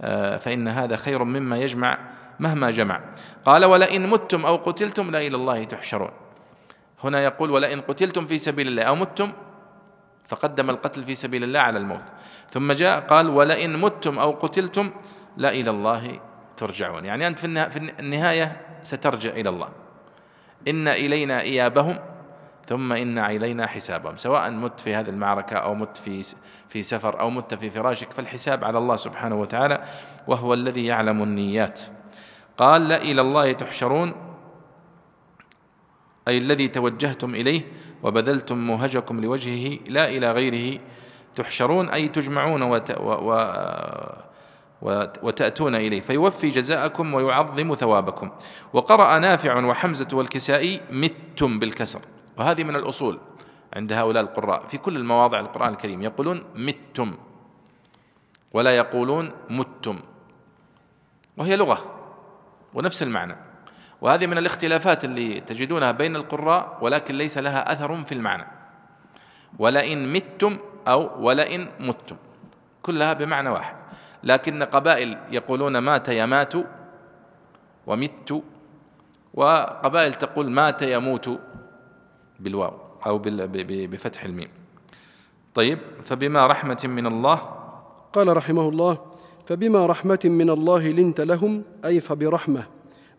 [0.00, 1.98] آه، فإن هذا خير مما يجمع
[2.40, 3.00] مهما جمع.
[3.44, 6.10] قال ولئن متم أو قتلتم لا إلى الله تحشرون.
[7.04, 9.32] هنا يقول ولئن قتلتم في سبيل الله أو متم
[10.26, 12.04] فقدم القتل في سبيل الله على الموت.
[12.50, 14.90] ثم جاء قال ولئن متم أو قتلتم
[15.36, 16.20] لا إلى الله
[16.56, 17.04] ترجعون.
[17.04, 19.68] يعني أنت في النهاية سترجع إلى الله.
[20.68, 21.98] إن إلينا إيابهم
[22.66, 24.16] ثم إن إلينا حسابهم.
[24.16, 26.34] سواء مت في هذه المعركة أو مت في
[26.68, 29.84] في سفر أو مت في فراشك فالحساب على الله سبحانه وتعالى
[30.26, 31.80] وهو الذي يعلم النيات.
[32.62, 34.14] قال لا إلى الله تحشرون.
[36.28, 37.62] أي الذي توجهتم إليه
[38.02, 40.80] وبذلتم موهجكم لوجهه لا إلى غيره
[41.34, 42.62] تحشرون أي تجمعون
[45.22, 48.30] وتأتون إليه فيوفي جزاءكم ويعظم ثوابكم.
[48.72, 52.00] وقرأ نافع وحمزة والكسائي متم بالكسر.
[52.38, 53.18] وهذه من الأصول
[53.74, 56.02] عند هؤلاء القراء في كل المواضع القرآن الكريم.
[56.02, 57.14] يقولون متم.
[58.52, 59.98] ولا يقولون متم.
[61.36, 61.91] وهي لغة.
[62.74, 63.36] ونفس المعنى.
[64.00, 68.46] وهذه من الاختلافات اللي تجدونها بين القراء ولكن ليس لها أثر في المعنى.
[69.58, 70.58] ولئن متم
[70.88, 72.16] أو ولئن متم.
[72.82, 73.74] كلها بمعنى واحد.
[74.24, 76.52] لكن قبائل يقولون مات يمات
[77.86, 78.42] ومت
[79.34, 81.40] وقبائل تقول مات يموت
[82.40, 82.74] بالواو
[83.06, 83.18] أو
[83.64, 84.48] بفتح الميم.
[85.54, 87.36] طيب فبما رحمة من الله
[88.12, 89.11] قال رحمه الله
[89.52, 92.64] فبما رحمة من الله لنت لهم أي فبرحمة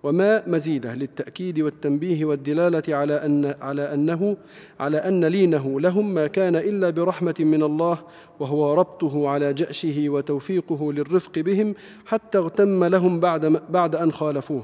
[0.04, 4.38] وما مزيدة للتأكيد والتنبيه والدلالة على أن على أنه
[4.80, 8.00] على أن لينه لهم ما كان إلا برحمة من الله
[8.40, 14.64] وهو ربطه على جأشه وتوفيقه للرفق بهم حتى اغتم لهم بعد بعد أن خالفوه.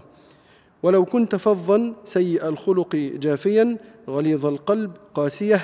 [0.84, 3.78] ولو كنت فظا سيء الخلق جافيا
[4.10, 5.62] غليظ القلب قاسيه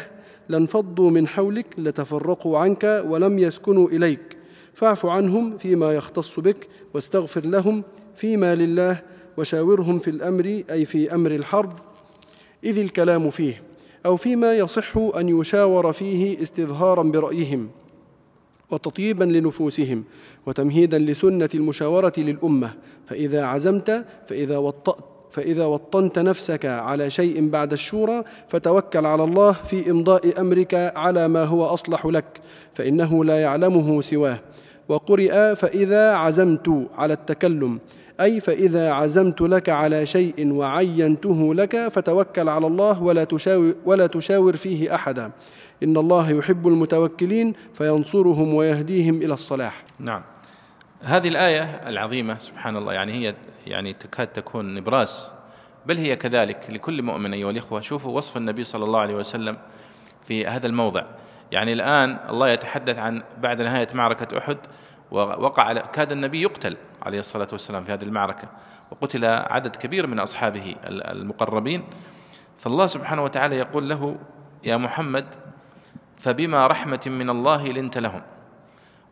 [0.49, 4.44] لانفضوا من حولك لتفرقوا عنك ولم يسكنوا إليك.
[4.75, 7.83] فاعف عنهم فيما يختص بك واستغفر لهم
[8.15, 9.01] فيما لله
[9.37, 11.73] وشاورهم في الأمر أي في أمر الحرب
[12.63, 13.63] إذ الكلام فيه
[14.05, 17.69] أو فيما يصح أن يشاور فيه استظهارا برأيهم
[18.71, 20.03] وتطيبا لنفوسهم
[20.45, 22.73] وتمهيدا لسنة المشاورة للأمة.
[23.05, 29.91] فإذا عزمت فإذا وطأت فإذا وطنت نفسك على شيء بعد الشورى فتوكل على الله في
[29.91, 32.41] إمضاء أمرك على ما هو أصلح لك
[32.73, 34.39] فإنه لا يعلمه سواه.
[34.89, 37.79] وقرئ فإذا عزمت على التكلم
[38.19, 44.55] أي فإذا عزمت لك على شيء وعينته لك فتوكل على الله ولا تشاور, ولا تشاور
[44.57, 45.31] فيه أحدا.
[45.83, 49.83] إن الله يحب المتوكلين فينصرهم ويهديهم إلى الصلاح.
[49.99, 50.21] نعم.
[51.01, 53.35] هذه الآية العظيمة سبحان الله يعني هي
[53.67, 55.31] يعني تكاد تكون نبراس
[55.85, 57.81] بل هي كذلك لكل مؤمن أيها الإخوة.
[57.81, 59.57] شوفوا وصف النبي صلى الله عليه وسلم
[60.27, 61.05] في هذا الموضع.
[61.55, 64.57] يعني الآن الله يتحدث عن بعد نهاية معركة أحد
[65.11, 68.47] ووقع كاد النبي يقتل عليه الصلاة والسلام في هذه المعركة
[68.91, 71.83] وقتل عدد كبير من أصحابه المقربين.
[72.57, 74.17] فالله سبحانه وتعالى يقول له
[74.63, 75.25] يا محمد
[76.17, 78.21] فبما رحمة من الله لنت لهم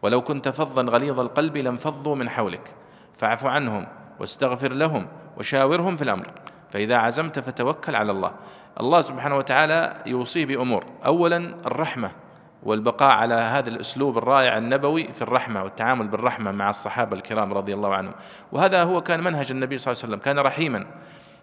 [0.01, 2.71] ولو كنت فظا غليظ القلب لانفضوا من حولك
[3.17, 3.87] فاعف عنهم
[4.19, 6.27] واستغفر لهم وشاورهم في الأمر
[6.71, 8.31] فإذا عزمت فتوكل على الله.
[8.79, 10.85] الله سبحانه وتعالى يوصيه بأمور.
[11.05, 12.22] اولا الرحمة.
[12.65, 17.95] والبقاء على هذا الأسلوب الرائع النبوي في الرحمة والتعامل بالرحمة مع الصحابة الكرام رضي الله
[17.95, 18.13] عنهم.
[18.51, 20.85] وهذا هو كان منهج النبي صلى الله عليه وسلم كان رحيما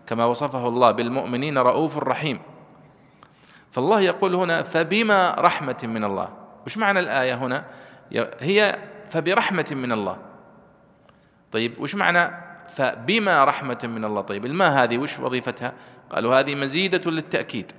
[0.06, 2.38] كما وصفه الله بالمؤمنين رؤوف رحيم.
[3.70, 6.28] فالله يقول هنا فبما رحمة من الله.
[6.66, 7.64] وش معنى الآية هنا؟
[8.40, 8.78] هي
[9.10, 10.16] فبرحمة من الله.
[11.52, 12.34] طيب وش معنى
[12.76, 15.72] فبما رحمة من الله طيب الماء هذه؟ وش وظيفتها؟
[16.10, 17.72] قالوا هذه مزيدة للتأكيد.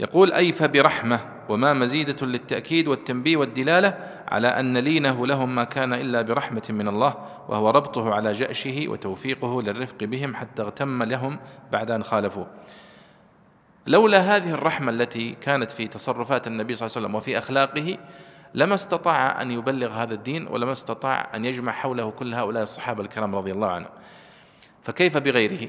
[0.00, 6.22] يقول أي فبرحمة وما مزيدة للتأكيد والتنبيه والدلالة على أن لينه لهم ما كان إلا
[6.22, 7.14] برحمة من الله
[7.48, 11.38] وهو ربطه على جأشه وتوفيقه للرفق بهم حتى اغتم لهم
[11.72, 12.46] بعد أن خالفوه.
[13.86, 17.98] لولا هذه الرحمة التي كانت في تصرفات النبي صلى الله عليه وسلم وفي أخلاقه
[18.54, 23.36] لما استطاع أن يبلغ هذا الدين ولما استطاع أن يجمع حوله كل هؤلاء الصحابة الكرام
[23.36, 23.90] رضي الله عنهم.
[24.82, 25.68] فكيف بغيره؟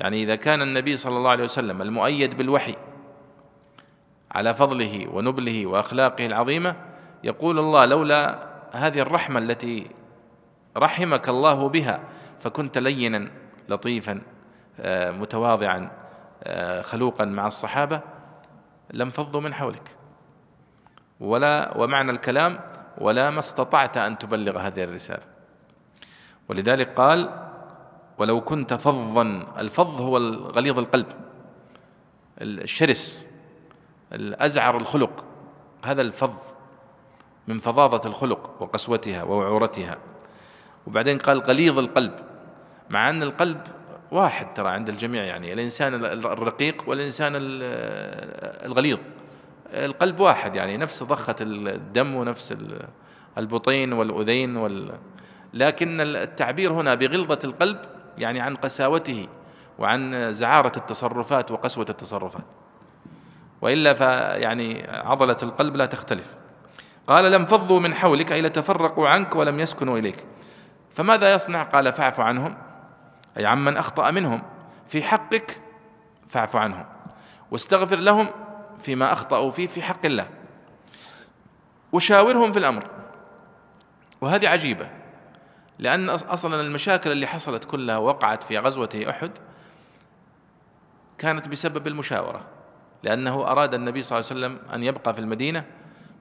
[0.00, 2.74] يعني إذا كان النبي صلى الله عليه وسلم المؤيد بالوحي
[4.32, 6.76] على فضله ونبله وأخلاقه العظيمة
[7.24, 8.38] يقول الله لولا
[8.72, 9.90] هذه الرحمة التي
[10.76, 12.00] رحمك الله بها
[12.40, 13.30] فكنت لينا
[13.68, 14.20] لطيفا
[14.80, 15.90] آه، متواضعا
[16.44, 18.00] آه، خلوقا مع الصحابة
[18.92, 19.96] لم فضوا من حولك.
[21.20, 22.60] ولا ومعنى الكلام
[22.98, 25.22] ولا ما استطعت أن تبلغ هذه الرسالة.
[26.48, 27.48] ولذلك قال
[28.18, 29.22] ولو كنت فظا
[29.58, 30.18] الفظ هو
[30.48, 31.06] غليظ القلب
[32.40, 33.31] الشرس.
[34.12, 35.24] الأزعر الخلق
[35.84, 36.34] هذا الفظ
[37.48, 39.98] من فظاظة الخلق وقسوتها ووعورتها.
[40.86, 42.12] وبعدين قال غليظ القلب
[42.90, 43.60] مع أن القلب
[44.10, 48.98] واحد ترى عند الجميع يعني الإنسان الرقيق والإنسان الغليظ.
[49.66, 52.56] القلب واحد يعني نفس ضخة الدم ونفس
[53.38, 54.92] البطين والأذين وال.
[55.54, 57.78] لكن التعبير هنا بغلظة القلب
[58.18, 59.28] يعني عن قساوته
[59.78, 62.44] وعن زعارة التصرفات وقسوة التصرفات.
[63.62, 66.34] وإلا فيعني عضلة القلب لا تختلف.
[67.06, 70.24] قال لم فضوا من حولك أي لتفرقوا عنك ولم يسكنوا إليك.
[70.94, 72.56] فماذا يصنع؟ قال فاعف عنهم.
[73.36, 74.42] أي عمن أخطأ منهم.
[74.88, 75.60] في حقك
[76.28, 76.84] فاعف عنهم.
[77.50, 78.28] واستغفر لهم
[78.82, 80.28] فيما أخطأوا فيه في حق الله.
[81.92, 82.86] وشاورهم في الأمر.
[84.20, 84.90] وهذه عجيبة
[85.78, 89.30] لأن أصلا المشاكل اللي حصلت كلها وقعت في غزوة أحد
[91.18, 92.51] كانت بسبب المشاورة.
[93.02, 95.64] لأنه أراد النبي صلى الله عليه وسلم أن يبقى في المدينة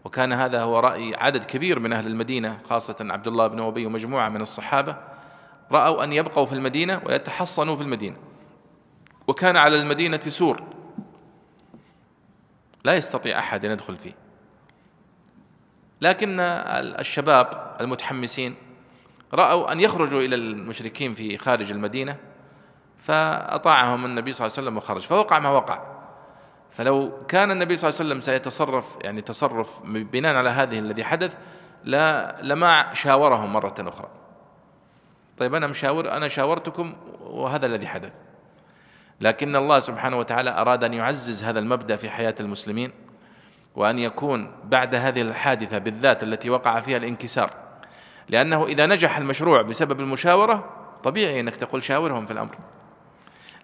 [0.05, 4.29] وكان هذا هو رأي عدد كبير من أهل المدينة خاصة عبد الله بن أبي ومجموعة
[4.29, 4.95] من الصحابة
[5.71, 8.15] رأوا أن يبقوا في المدينة ويتحصنوا في المدينة.
[9.27, 10.63] وكان على المدينة سور
[12.85, 14.15] لا يستطيع أحد أن يدخل فيه.
[16.01, 18.55] لكن الشباب المتحمسين
[19.33, 22.17] رأوا أن يخرجوا إلى المشركين في خارج المدينة
[22.97, 25.90] فأطاعهم النبي صلى الله عليه وسلم وخرج فوقع ما وقع.
[26.71, 31.35] فلو كان النبي صلى الله عليه وسلم سيتصرف يعني تصرف بناء على هذه الذي حدث
[31.83, 34.09] لا لما شاورهم مرة أخرى.
[35.37, 38.11] طيب أنا مشاور أنا شاورتكم وهذا الذي حدث.
[39.21, 42.91] لكن الله سبحانه وتعالى أراد أن يعزز هذا المبدأ في حياة المسلمين
[43.75, 47.51] وأن يكون بعد هذه الحادثة بالذات التي وقع فيها الانكسار.
[48.29, 50.69] لأنه إذا نجح المشروع بسبب المشاورة
[51.03, 52.55] طبيعي أنك تقول شاورهم في الأمر.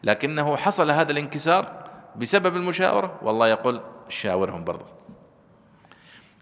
[0.04, 1.87] لكنه حصل هذا الانكسار
[2.18, 4.86] بسبب المشاورة؟ والله يقول شاورهم برضه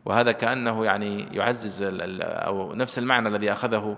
[0.05, 1.83] وهذا كأنه يعني يعزز
[2.21, 3.97] أو نفس المعنى الذي أخذه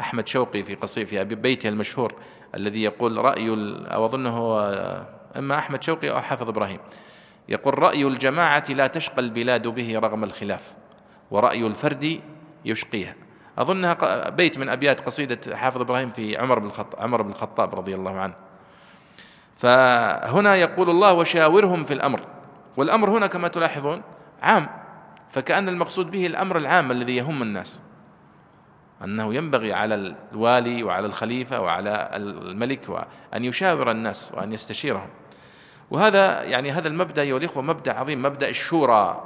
[0.00, 2.14] أحمد شوقي في قصيد في بيته المشهور
[2.54, 3.48] الذي يقول رأي
[3.94, 4.60] أو أظنه
[5.36, 6.78] إما أحمد شوقي أو حافظ إبراهيم.
[7.48, 10.72] يقول رأي الجماعة لا تشقى البلاد به رغم الخلاف
[11.30, 12.20] ورأي الفرد
[12.64, 13.14] يشقيها.
[13.58, 17.94] أظنها بيت من أبيات قصيدة حافظ إبراهيم في عمر بن الخطاب عمر بن الخطاب رضي
[17.94, 18.34] الله عنه.
[19.58, 22.20] فهنا يقول الله وشاورهم في الأمر.
[22.76, 24.02] والأمر هنا كما تلاحظون
[24.42, 24.68] عام
[25.28, 27.80] فكأن المقصود به الأمر العام الذي يهم الناس.
[29.04, 35.08] أنه ينبغي على الوالي وعلى الخليفة وعلى الملك أن يشاور الناس وأن يستشيرهم.
[35.90, 39.24] وهذا يعني هذا المبدأ أيها الإخوة مبدأ عظيم مبدأ الشورى.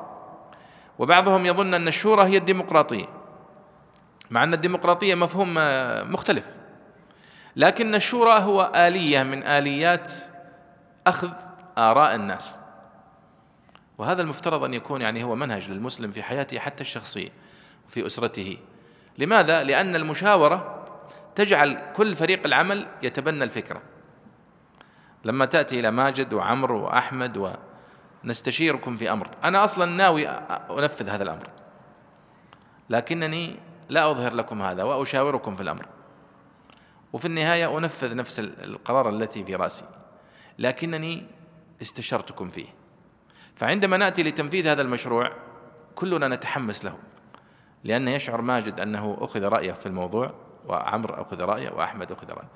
[0.99, 3.07] وبعضهم يظن أن الشورى هي الديمقراطية
[4.31, 5.55] مع أن الديمقراطية مفهوم
[6.13, 6.62] مختلف.
[7.57, 10.11] لكن الشورى هو آلية من آليات
[11.07, 11.31] أخذ
[11.79, 12.59] آراء الناس.
[13.99, 17.29] وهذا المفترض أن يكون يعني هو منهج للمسلم في حياته حتى الشخصية
[17.89, 18.59] وفي أسرته.
[19.19, 20.85] لماذا؟ لأن المشاورة
[21.35, 23.83] تجعل كل فريق العمل يتبنى الفكرة.
[25.25, 27.57] لما تأتي إلى ماجد وعمر وأحمد
[28.25, 31.49] ونستشيركم في أمر أنا أصلا ناوي أنفذ هذا الأمر.
[32.91, 33.57] لكنني
[33.89, 35.87] لا أظهر لكم هذا وأشاوركم في الأمر.
[37.13, 39.85] وفي النهاية أنفذ نفس القرار التي في رأسي
[40.59, 41.27] لكنني
[41.83, 42.67] استشرتكم فيه.
[43.57, 45.31] فعندما نأتي لتنفيذ هذا المشروع
[45.95, 46.95] كلنا نتحمس له
[47.85, 50.35] لأنه يشعر ماجد أنه أخذ رأيه في الموضوع
[50.67, 52.49] وعمر أخذ رأيه وأحمد أخذ رأيه.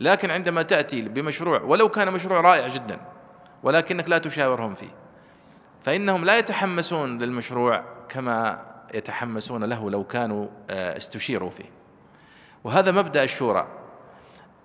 [0.00, 3.00] لكن عندما تأتي بمشروع ولو كان مشروع رائع جدا
[3.62, 4.90] ولكنك لا تشاورهم فيه
[5.82, 11.70] فإنهم لا يتحمسون للمشروع كما يتحمسون له لو كانوا آه، استشيروا فيه.
[12.64, 13.77] وهذا مبدأ الشورى.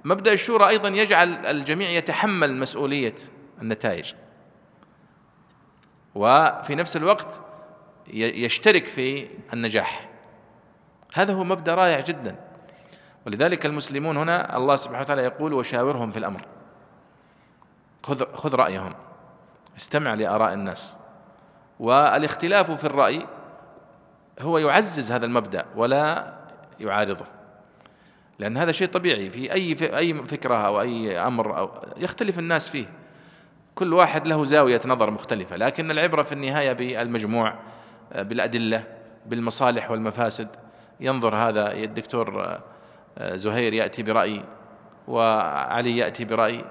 [0.03, 3.15] مبدأ الشورى أيضا يجعل الجميع يتحمل مسؤولية
[3.61, 4.13] النتائج.
[6.15, 7.41] وفي نفس الوقت
[8.13, 10.09] يشترك في النجاح.
[11.13, 12.35] هذا هو مبدأ رائع جدا.
[13.25, 16.45] ولذلك المسلمون هنا الله سبحانه وتعالى يقول وشاورهم في الأمر.
[18.03, 18.93] خذ خذ رأيهم.
[19.77, 20.97] استمع لآراء الناس.
[21.79, 23.27] والاختلاف في الرأي
[24.41, 26.33] هو يعزز هذا المبدأ ولا
[26.79, 27.25] يعارضه.
[28.43, 29.29] لأن هذا شيء طبيعي.
[29.29, 32.85] في أي في أي فكرة أو أي أمر أو يختلف الناس فيه.
[33.75, 35.55] كل واحد له زاوية نظر مختلفة.
[35.55, 37.53] لكن العبرة في النهاية بالمجموع
[38.15, 38.83] بالأدلة
[39.25, 40.47] بالمصالح والمفاسد
[40.99, 42.59] ينظر هذا الدكتور
[43.21, 44.41] زهير يأتي برأي
[45.07, 46.65] وعلي يأتي برأي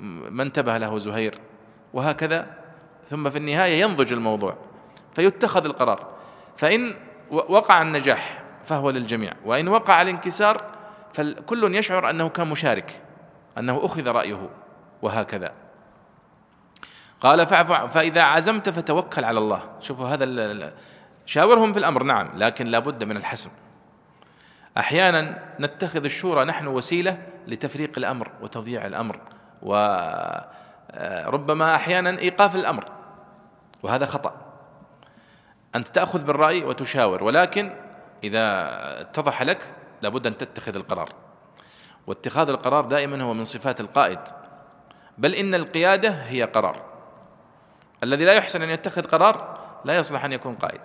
[0.00, 1.34] ما انتبه له زهير
[1.94, 2.46] وهكذا.
[3.08, 4.56] ثم في النهاية ينضج الموضوع
[5.14, 6.06] فيتخذ القرار.
[6.56, 6.94] فإن
[7.30, 9.32] وقع النجاح فهو للجميع.
[9.44, 10.71] وإن وقع الانكسار
[11.14, 13.02] فكل يشعر أنه كان مشارك
[13.58, 14.50] أنه أخذ رأيه
[15.02, 15.52] وهكذا.
[17.20, 19.62] قال فاعف فإذا عزمت فتوكل على الله.
[19.80, 20.72] شوفوا هذا
[21.26, 23.50] شاورهم في الأمر نعم لكن لابد من الحسم.
[24.78, 29.20] أحيانا نتخذ الشورى نحن وسيلة لتفريق الأمر وتضييع الأمر
[29.62, 30.44] وربما
[31.74, 32.84] أحيانا إيقاف الأمر
[33.82, 34.34] وهذا خطأ.
[35.74, 37.72] أنت تأخذ بالرأي وتشاور ولكن
[38.24, 38.68] إذا
[39.00, 41.08] اتضح لك لابد أن تتخذ القرار.
[42.06, 44.18] واتخاذ القرار دائما هو من صفات القائد.
[45.18, 46.82] بل إن القيادة هي قرار.
[48.02, 50.80] الذي لا يحسن أن يتخذ قرار لا يصلح أن يكون قائد.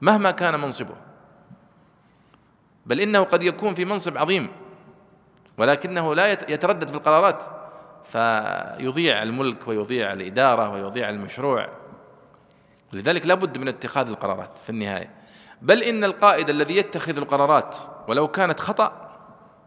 [0.00, 0.94] مهما كان منصبه.
[2.86, 4.48] بل إنه قد يكون في منصب عظيم.
[5.58, 7.44] ولكنه لا يتردد في القرارات.
[8.04, 11.68] فيضيع الملك ويضيع الإدارة ويضيع المشروع.
[12.92, 15.10] لذلك لا بد من اتخاذ القرارات في النهاية.
[15.64, 17.76] بل إن القائد الذي يتخذ القرارات
[18.08, 19.10] ولو كانت خطأ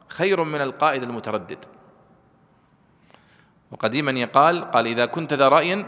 [0.07, 1.65] خير من القائد المتردد.
[3.71, 5.85] وقديما يقال قال إذا كنت ذا رأي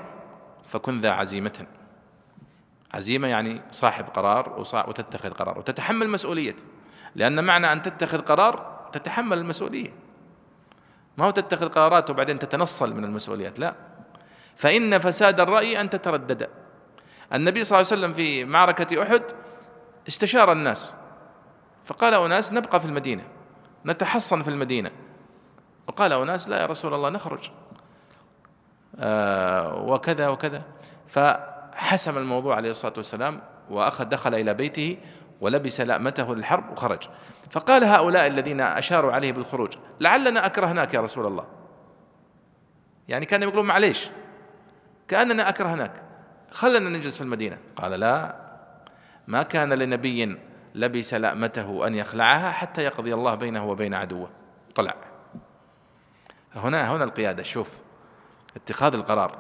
[0.68, 1.66] فكن ذا عزيمة.
[2.94, 6.64] عزيمة يعني صاحب قرار وتتخذ قرار وتتحمل مسؤوليته
[7.16, 9.94] لأن معنى أن تتخذ قرار تتحمل المسؤولية.
[11.18, 13.76] ما هو تتخذ قرارات وبعدين تتنصل من المسؤوليات؟ لا.
[14.56, 16.50] فإن فساد الرأي أن تتردد.
[17.34, 19.24] النبي صلى الله عليه وسلم في معركة أحد
[20.10, 20.94] استشار الناس.
[21.86, 23.24] فقال أناس نبقى في المدينة
[23.86, 24.92] نتحصن في المدينة.
[25.88, 27.52] وقال أناس لا يا رسول الله نخرج.
[29.00, 30.64] آه وكذا وكذا.
[31.08, 34.98] فحسم الموضوع عليه الصلاة والسلام وأخذ دخل إلى بيته
[35.42, 37.04] ولبس لأمته للحرب وخرج.
[37.52, 41.46] فقال هؤلاء الذين أشاروا عليه بالخروج لعلنا أكرهناك يا رسول الله.
[43.08, 44.10] يعني كانوا يقولون معليش
[45.08, 46.04] كأننا أكرهناك.
[46.52, 47.58] خلنا نجلس في المدينة.
[47.76, 48.49] قال لا
[49.30, 50.38] ما كان لنبي
[50.76, 54.30] لبس لأمته أن يخلعها حتى يقضي الله بينه وبين عدوه.
[54.76, 54.96] طلع.
[56.56, 57.44] هنا هنا القيادة.
[57.44, 57.70] شوف
[58.56, 59.38] اتخاذ القرار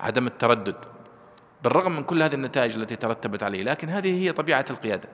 [0.00, 0.76] عدم التردد.
[1.62, 5.08] بالرغم من كل هذه النتائج التي ترتبت عليه لكن هذه هي طبيعة القيادة.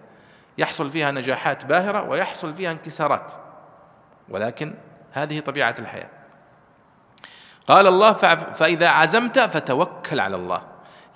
[0.59, 3.33] يحصل فيها نجاحات باهرة ويحصل فيها انكسارات.
[4.29, 4.75] ولكن
[5.13, 6.11] هذه طبيعة الحياة.
[7.67, 8.13] قال الله
[8.53, 10.63] فإذا عزمت فتوكل على الله.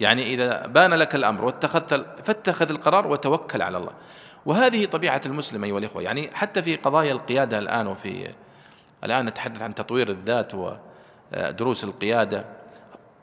[0.02, 3.92] يعني إذا بان لك الأمر واتخذت فاتخذ القرار وتوكل على الله.
[4.46, 8.28] وهذه طبيعة المسلم أيها الإخوة يعني حتى في قضايا القيادة الآن وفي
[9.04, 12.44] الآن نتحدث عن تطوير الذات ودروس القيادة.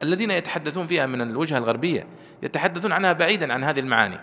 [0.03, 2.07] الذين يتحدثون فيها من الوجهة الغربية
[2.43, 4.19] يتحدثون عنها بعيدا عن هذه المعاني.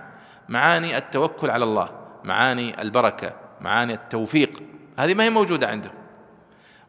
[0.48, 1.88] معاني التوكل على الله
[2.24, 4.62] معاني البركة معاني التوفيق.
[4.98, 5.92] هذه ما هي موجودة عندهم.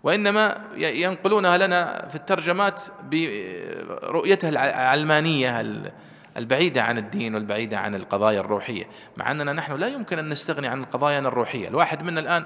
[0.04, 5.62] وإنما ينقلونها لنا في الترجمات برؤيتها العلمانية
[6.38, 10.80] البعيدة عن الدين والبعيدة عن القضايا الروحية مع أننا نحن لا يمكن أن نستغني عن
[10.80, 11.68] القضايا الروحية.
[11.68, 12.46] الواحد منا الآن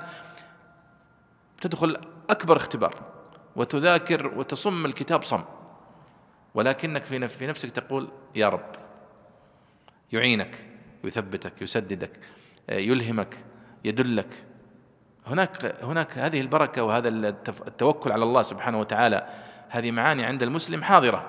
[1.62, 1.98] تدخل
[2.30, 2.96] أكبر اختبار
[3.56, 5.44] وتذاكر وتصم الكتاب صم
[6.54, 8.72] ولكنك في نفسك تقول يا رب
[10.12, 10.56] يعينك
[11.04, 12.20] يثبتك يسددك
[12.70, 13.38] يلهمك
[13.84, 14.46] يدلك
[15.32, 17.10] هناك هناك هذه البركة وهذا
[17.67, 19.28] التوكل على الله سبحانه وتعالى.
[19.70, 21.26] هذه معاني عند المسلم حاضرة.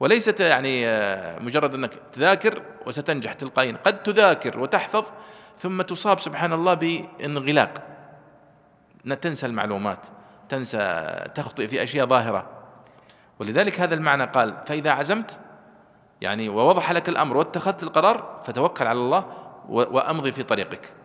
[0.00, 3.76] وليست يعني آه، مجرد أنك تذاكر وستنجح تلقائيا.
[3.84, 5.04] قد تذاكر وتحفظ
[5.58, 7.82] ثم تصاب سبحان الله بانغلاق.
[9.20, 10.06] تنسى المعلومات
[10.48, 12.46] تنسى تخطئ في أشياء ظاهرة.
[13.38, 15.38] ولذلك هذا المعنى قال فإذا عزمت
[16.20, 19.24] يعني ووضح لك الأمر واتخذت القرار فتوكل على الله
[19.68, 21.01] وأمضي في طريقك.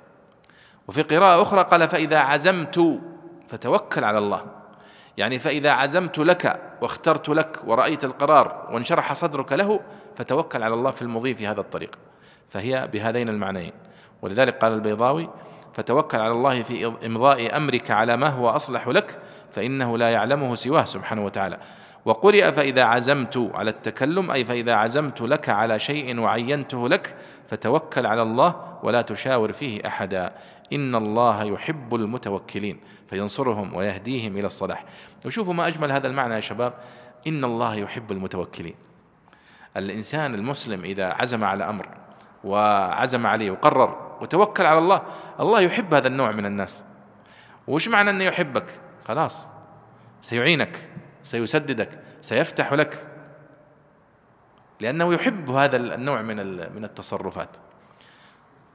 [0.87, 2.99] وفي قراءة أخرى قال فإذا عزمت
[3.47, 4.45] فتوكل على الله.
[5.17, 9.79] يعني فإذا عزمت لك واخترت لك ورأيت القرار وانشرح صدرك له
[10.15, 11.95] فتوكل على الله في المضي في هذا الطريق.
[12.49, 13.73] فهي بهذين المعنيين.
[14.21, 15.29] ولذلك قال البيضاوي
[15.73, 19.19] فتوكل على الله في إمضاء أمرك على ما هو أصلح لك
[19.51, 21.57] فإنه لا يعلمه سواه سبحانه وتعالى.
[22.07, 27.15] وقرئ فإذا عزمت على التكلم أي فإذا عزمت لك على شيء وعينته لك
[27.47, 30.33] فتوكل على الله ولا تشاور فيه أحدا.
[30.73, 32.79] إن الله يحب المتوكلين
[33.09, 34.85] فينصرهم ويهديهم إلى الصلاح.
[35.25, 36.73] وشوفوا ما أجمل هذا المعنى يا شباب.
[37.27, 38.75] إن الله يحب المتوكلين.
[39.77, 41.87] الإنسان المسلم إذا عزم على أمر
[42.43, 45.01] وعزم عليه وقرر وتوكل على الله
[45.39, 46.83] الله يحب هذا النوع من الناس.
[47.67, 48.65] وش معنى أنه يحبك؟
[49.07, 49.47] خلاص
[50.21, 50.89] سيعينك.
[51.27, 53.07] سيسددك سيفتح لك.
[54.79, 56.37] لأنه يحب هذا النوع من
[56.75, 57.49] من التصرفات.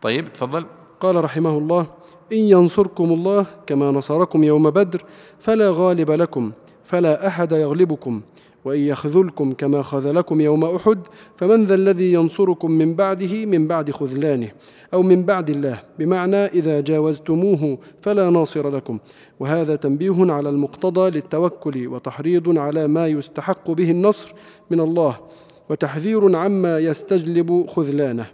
[0.03, 0.66] طيب تفضل.
[1.00, 1.86] قال رحمه الله
[2.32, 5.05] إن ينصركم الله كما نصركم يوم بدر
[5.40, 6.53] فلا غالب لكم
[6.84, 8.22] فلا أحد يغلبكم.
[8.64, 10.98] وإن يخذلكم كما خذلكم يوم أحد
[11.36, 14.48] فمن ذا الذي ينصركم من بعده من بعد خذلانه
[14.94, 18.98] أو من بعد الله بمعنى إذا جاوزتموه فلا ناصر لكم.
[19.40, 24.34] وهذا تنبيه على المقتضى للتوكل وتحريض على ما يستحق به النصر
[24.70, 25.20] من الله
[25.68, 28.26] وتحذير عما يستجلب خذلانه.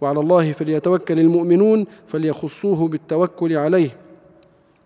[0.00, 3.96] وعلى الله فليتوكل المؤمنون فليخصوه بالتوكل عليه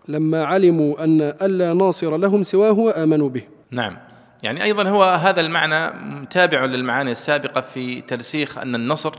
[0.07, 3.43] لما علموا أن ألا ناصر لهم سواه وآمنوا به.
[3.71, 4.04] نعم.
[4.45, 5.91] يعني أيضا هو هذا المعنى
[6.25, 9.13] تابع للمعاني السابقة في ترسيخ أن النصر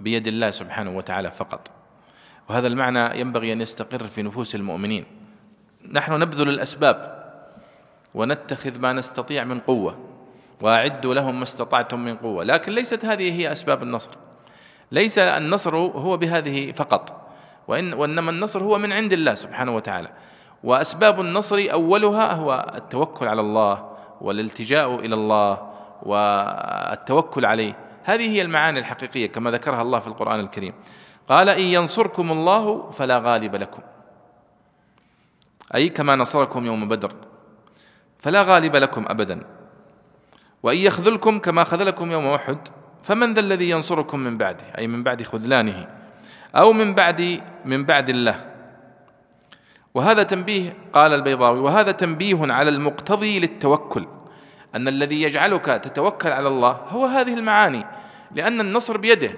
[0.00, 1.70] بيد الله سبحانه وتعالى فقط.
[2.48, 5.04] وهذا المعنى ينبغي أن يستقر في نفوس المؤمنين.
[5.92, 7.24] نحن نبذل الأسباب
[8.14, 9.98] ونتخذ ما نستطيع من قوة
[10.60, 12.44] وأعدوا لهم ما استطعتم من قوة.
[12.44, 14.10] لكن ليست هذه هي أسباب النصر.
[14.92, 17.30] ليس النصر هو بهذه فقط.
[17.68, 20.08] وإن وإنما النصر هو من عند الله سبحانه وتعالى.
[20.64, 23.93] وأسباب النصر أولها هو التوكل على الله
[24.24, 25.70] والالتجاء إلى الله
[26.02, 27.76] والتوكل عليه.
[28.04, 30.72] هذه هي المعاني الحقيقية كما ذكرها الله في القرآن الكريم.
[31.28, 33.82] قال إن ينصركم الله فلا غالب لكم.
[35.74, 37.12] أي كما نصركم يوم بدر
[38.18, 39.40] فلا غالب لكم أبدا.
[40.62, 42.58] وإن يخذلكم كما خذلكم يوم أحد
[43.02, 45.88] فمن ذا الذي ينصركم من بعده؟ أي من بعد خذلانه.
[46.56, 48.53] أو من بعد من بعد الله.
[49.94, 54.06] وهذا تنبيه قال البيضاوي وهذا تنبيه على المقتضي للتوكل
[54.74, 57.86] أن الذي يجعلك تتوكل على الله هو هذه المعاني
[58.30, 59.32] لأن النصر بيده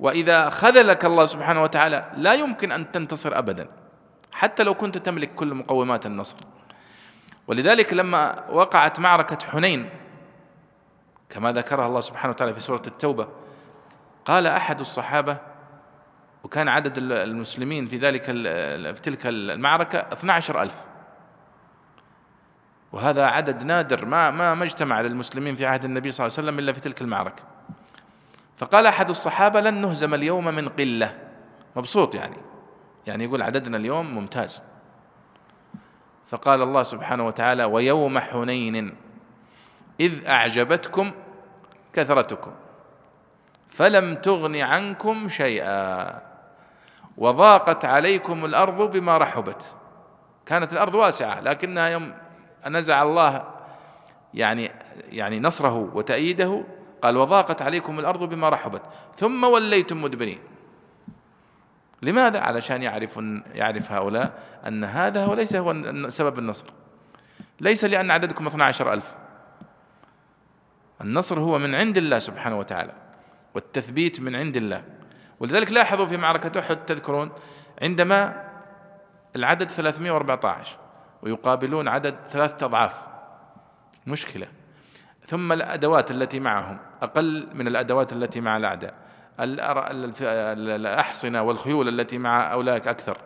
[0.00, 3.68] وإذا خذلك الله سبحانه وتعالى لا يمكن أن تنتصر أبدا
[4.32, 6.36] حتى لو كنت تملك كل مقومات النصر.
[7.48, 9.90] ولذلك لما وقعت معركة حنين
[11.30, 13.28] كما ذكرها الله سبحانه وتعالى في سورة التوبة
[14.24, 15.36] قال أحد الصحابة
[16.46, 18.24] وكان عدد المسلمين في ذلك
[18.94, 20.84] في تلك المعركة 12 ألف.
[22.92, 26.58] وهذا عدد نادر ما ما ما اجتمع للمسلمين في عهد النبي صلى الله عليه وسلم
[26.58, 27.42] إلا في تلك المعركة.
[28.58, 31.18] فقال أحد الصحابة لن نهزم اليوم من قلة.
[31.76, 32.36] مبسوط يعني.
[33.06, 34.62] يعني يقول عددنا اليوم ممتاز.
[36.26, 38.96] فقال الله سبحانه وتعالى ويوم حنين
[40.00, 41.10] إذ أعجبتكم
[41.92, 42.52] كثرتكم
[43.70, 46.35] فلم تغن عنكم شيئا.
[47.18, 49.74] وضاقت عليكم الأرض بما رحبت.
[50.46, 52.12] كانت الأرض واسعة لكنها يوم
[52.66, 53.44] نزع الله
[54.34, 54.70] يعني
[55.10, 56.64] يعني نصره وتأييده
[57.02, 58.82] قال وضاقت عليكم الأرض بما رحبت.
[59.14, 60.38] ثم وليتم مدبرين.
[62.02, 63.20] لماذا؟ علشان يعرف
[63.54, 64.32] يعرف هؤلاء
[64.66, 65.74] أن هذا هو ليس هو
[66.08, 66.64] سبب النصر.
[67.60, 69.14] ليس لأن عددكم 12 ألف.
[71.00, 72.92] النصر هو من عند الله سبحانه وتعالى
[73.54, 74.95] والتثبيت من عند الله.
[75.40, 77.30] ولذلك لاحظوا في معركة أحد تذكرون
[77.82, 78.44] عندما
[79.36, 80.76] العدد 314
[81.22, 83.06] ويقابلون عدد ثلاثة أضعاف.
[84.06, 84.46] مشكلة.
[85.26, 88.94] ثم الأدوات التي معهم أقل من الأدوات التي مع الأعداء.
[89.40, 93.18] الأحصنة والخيول التي مع أولئك أكثر.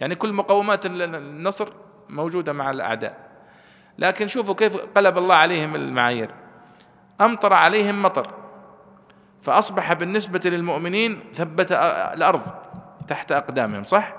[0.00, 1.68] يعني كل مقومات النصر
[2.08, 3.30] موجودة مع الأعداء.
[3.98, 6.30] لكن شوفوا كيف قلب الله عليهم المعايير.
[7.20, 8.43] أمطر عليهم مطر.
[9.44, 11.72] فأصبح بالنسبة للمؤمنين ثبت
[12.14, 12.42] الأرض
[13.08, 14.14] تحت أقدامهم صح؟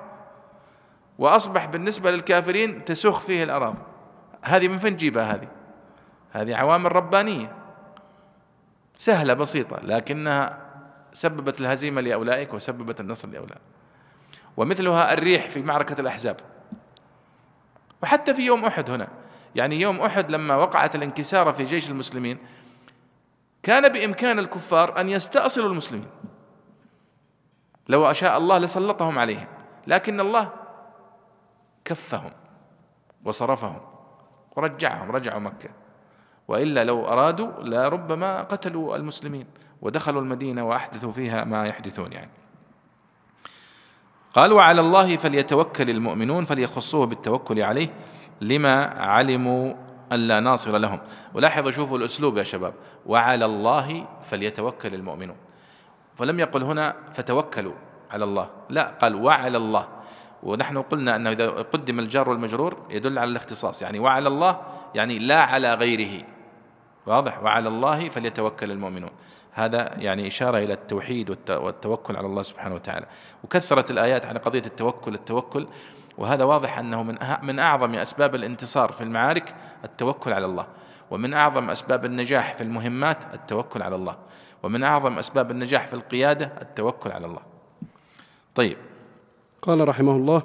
[1.20, 3.82] وأصبح بالنسبة للكافرين تسخ فيه الأراضي
[4.42, 5.48] هذه من فين تجيبها هذه؟
[6.32, 7.56] هذه عوامل ربانية
[8.98, 10.58] سهلة بسيطة لكنها
[11.14, 13.62] سببت الهزيمة لأولئك وسببت النصر لأولئك
[14.58, 16.38] ومثلها الريح في معركة الأحزاب
[18.04, 19.08] وحتى في يوم أحد هنا
[19.56, 22.38] يعني يوم أحد لما وقعت الانكسارة في جيش المسلمين
[23.66, 26.10] كان بإمكان الكفار أن يستأصلوا المسلمين.
[27.90, 29.48] لو أشاء الله لسلطهم عليهم
[29.88, 30.50] لكن الله
[31.86, 32.32] كفهم
[33.24, 33.82] وصرفهم
[34.56, 35.70] ورجعهم رجعوا مكة.
[36.48, 39.48] وإلا لو أرادوا لربما قتلوا المسلمين
[39.82, 42.32] ودخلوا المدينة وأحدثوا فيها ما يحدثون يعني.
[44.34, 47.94] قال وعلى الله فليتوكل المؤمنون فليخصوه بالتوكل عليه
[48.42, 51.00] لما علموا أن لا ناصر لهم.
[51.34, 52.74] ولاحظوا شوفوا الأسلوب يا شباب.
[53.06, 55.38] وعلى الله فليتوكل المؤمنون.
[56.16, 57.74] فلم يقل هنا فتوكلوا
[58.12, 58.50] على الله.
[58.70, 59.88] لا قال وعلى الله.
[60.44, 63.82] ونحن قلنا أنه إذا قدم الجار والمجرور يدل على الاختصاص.
[63.82, 64.62] يعني وعلى الله
[64.96, 66.24] يعني لا على غيره.
[67.08, 69.12] واضح؟ وعلى الله فليتوكل المؤمنون.
[69.52, 73.06] هذا يعني إشارة إلى التوحيد والتوكل على الله سبحانه وتعالى.
[73.44, 75.68] وكثرت الآيات على قضية التوكل التوكل.
[76.18, 79.56] وهذا واضح أنه من من أعظم أسباب الانتصار في المعارك
[79.86, 80.66] التوكل على الله.
[81.12, 84.16] ومن أعظم أسباب النجاح في المهمات التوكل على الله.
[84.64, 87.42] ومن أعظم أسباب النجاح في القيادة التوكل على الله.
[88.56, 88.78] طيب.
[89.62, 90.44] قال رحمه الله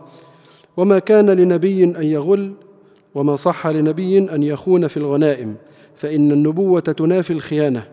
[0.77, 2.55] وما كان لنبي أن يغل
[3.15, 5.57] وما صح لنبي أن يخون في الغنائم
[5.97, 7.89] فإن النبوة تنافي الخيانة.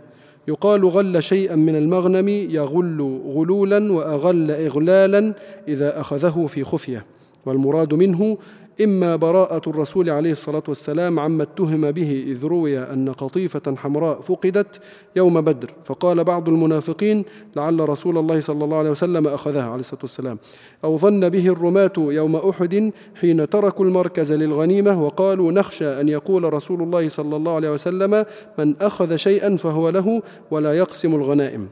[0.47, 5.33] يقال غل شيئا من المغنم يغل غلولا وأغل إغلالا
[5.67, 7.05] إذا أخذه في خفية.
[7.45, 8.37] والمراد منه
[8.83, 14.81] إما براءة الرسول عليه الصلاة والسلام عما اتهم به إذ روي أن قطيفة حمراء فقدت
[15.15, 15.73] يوم بدر.
[15.83, 17.25] فقال بعض المنافقين
[17.55, 20.37] لعل رسول الله صلى الله عليه وسلم أخذها عليه الصلاة والسلام.
[20.83, 26.81] أو ظن به الرماة يوم أحد حين تركوا المركز للغنيمة وقالوا نخشى أن يقول رسول
[26.81, 28.25] الله صلى الله عليه وسلم
[28.59, 30.21] من أخذ شيئا فهو له
[30.51, 31.67] ولا يقسم الغنائم.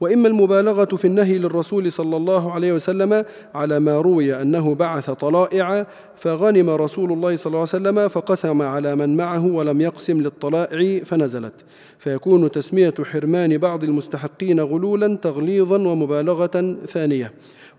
[0.00, 3.24] وإما المبالغة في النهي للرسول صلى الله عليه وسلم
[3.54, 5.86] على ما روي أنه بعث طلائع
[6.16, 11.54] فغنم رسول الله صلى الله عليه وسلم فقسم على من معه ولم يقسم للطلائع فنزلت.
[11.98, 17.32] فيكون تسمية حرمان بعض المستحقين غلولا تغليظا ومبالغة ثانية.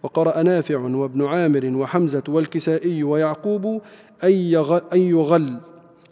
[0.04, 3.82] وقرأ نافع وابن عامر وحمزة والكسائي ويعقوب
[4.24, 4.32] أن
[4.94, 5.54] يغل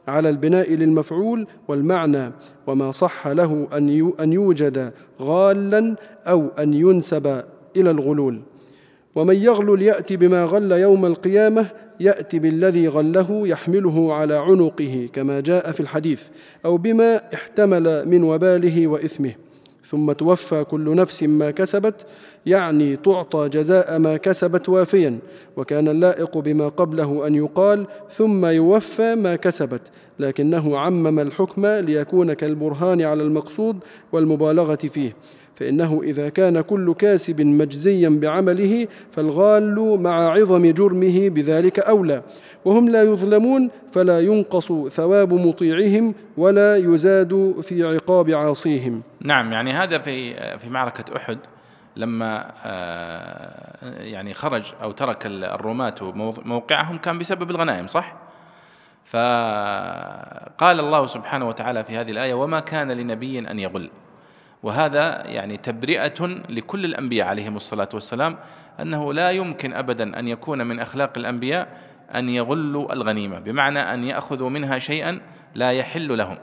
[0.08, 2.32] على البناء للمفعول والمعنى
[2.68, 3.68] وما صح له
[4.20, 4.92] أن يوجد
[5.22, 5.96] غالا
[6.28, 7.44] أو أن ينسب
[7.78, 8.42] إلى الغلول.
[9.16, 11.66] ومن يغلل يأتي بما غل يوم القيامة
[12.00, 16.24] يأتي بالذي غله يحمله على عنقه كما جاء في الحديث
[16.66, 19.34] أو بما احتمل من وباله وإثمه.
[19.90, 22.06] ثم توفى كل نفس ما كسبت
[22.46, 25.20] يعني تعطى جزاء ما كسبت وافيا.
[25.58, 29.82] وكان اللائق بما قبله أن يقال ثم يوفى ما كسبت
[30.20, 33.78] لكنه عمم الحكم ليكون كالبرهان على المقصود
[34.12, 35.16] والمبالغة فيه.
[35.58, 42.22] فإنه إذا كان كل كاسب مجزيا بعمله فالغال مع عظم جرمه بذلك أولى.
[42.66, 49.02] وهم لا يظلمون فلا ينقص ثواب مطيعهم ولا يزاد في عقاب عاصيهم.
[49.22, 51.38] نعم يعني هذا في في معركة أحد
[51.96, 55.96] لما آه، يعني خرج أو ترك الرماة
[56.46, 58.16] موقعهم كان بسبب الغنائم صح؟
[59.06, 63.90] فقال الله سبحانه وتعالى في هذه الآية وما كان لنبي أن يغل.
[64.64, 68.38] وهذا يعني تبرئة لكل الأنبياء عليهم الصلاة والسلام
[68.82, 71.82] أنه لا يمكن أبدا أن يكون من أخلاق الأنبياء
[72.16, 75.20] أن يغلوا الغنيمة بمعنى أن يأخذوا منها شيئا
[75.56, 76.38] لا يحل لهم.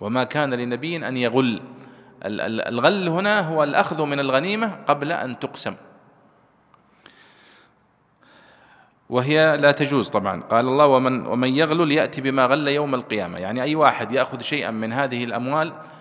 [0.00, 1.60] وما كان لنبي أن يغل.
[2.24, 5.74] الغل هنا هو الأخذ من الغنيمة قبل أن تقسم.
[9.10, 10.40] وهي لا تجوز طبعا.
[10.40, 13.38] قال الله ومن ومن يغلل يأتي بما غل يوم القيامة.
[13.38, 15.97] يعني أي واحد يأخذ شيئا من هذه الأموال آه،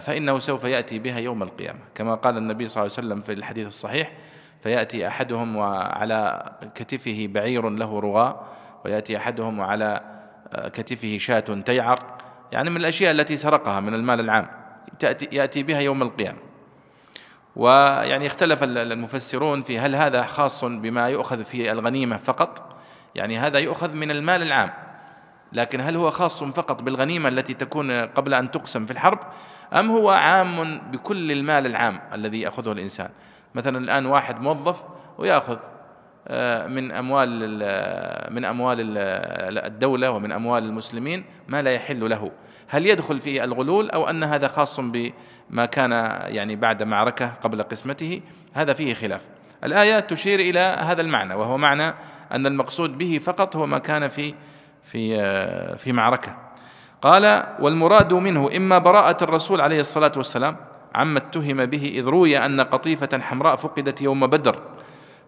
[0.00, 1.78] فإنه سوف يأتي بها يوم القيامة.
[1.94, 4.12] كما قال النبي صلى الله عليه وسلم في الحديث الصحيح
[4.62, 8.46] فيأتي أحدهم وعلى كتفه بعير له رغاء
[8.84, 10.00] ويأتي أحدهم وعلى
[10.52, 11.98] آه، كتفه شاة تيعر.
[12.52, 14.46] يعني من الأشياء التي سرقها من المال العام.
[14.98, 16.38] تأتي يأتي بها يوم القيامة.
[17.56, 22.76] ويعني اختلف المفسرون في هل هذا خاص بما يؤخذ في الغنيمة فقط.
[23.14, 24.83] يعني هذا يؤخذ من المال العام.
[25.54, 29.18] لكن هل هو خاص فقط بالغنيمة التي تكون قبل أن تقسم في الحرب؟
[29.72, 33.08] أم هو عام بكل المال العام الذي يأخذه الإنسان؟
[33.54, 34.84] مثلا الآن واحد موظف
[35.18, 35.58] ويأخذ
[36.28, 37.30] آه، من أموال
[38.30, 38.76] من أموال
[39.58, 42.30] الدولة ومن أموال المسلمين ما لا يحل له.
[42.68, 45.92] هل يدخل فيه الغلول أو أن هذا خاص بما كان
[46.26, 48.20] يعني بعد معركة قبل قسمته؟
[48.52, 49.26] هذا فيه خلاف.
[49.64, 51.94] الآية تشير إلى هذا المعنى وهو معنى
[52.32, 54.34] أن المقصود به فقط هو ما كان في
[54.84, 55.18] في
[55.76, 56.36] في معركة.
[57.02, 60.56] قال والمراد منه إما براءة الرسول عليه الصلاة والسلام
[60.94, 64.58] عما اتهم به إذ روي أن قطيفة حمراء فقدت يوم بدر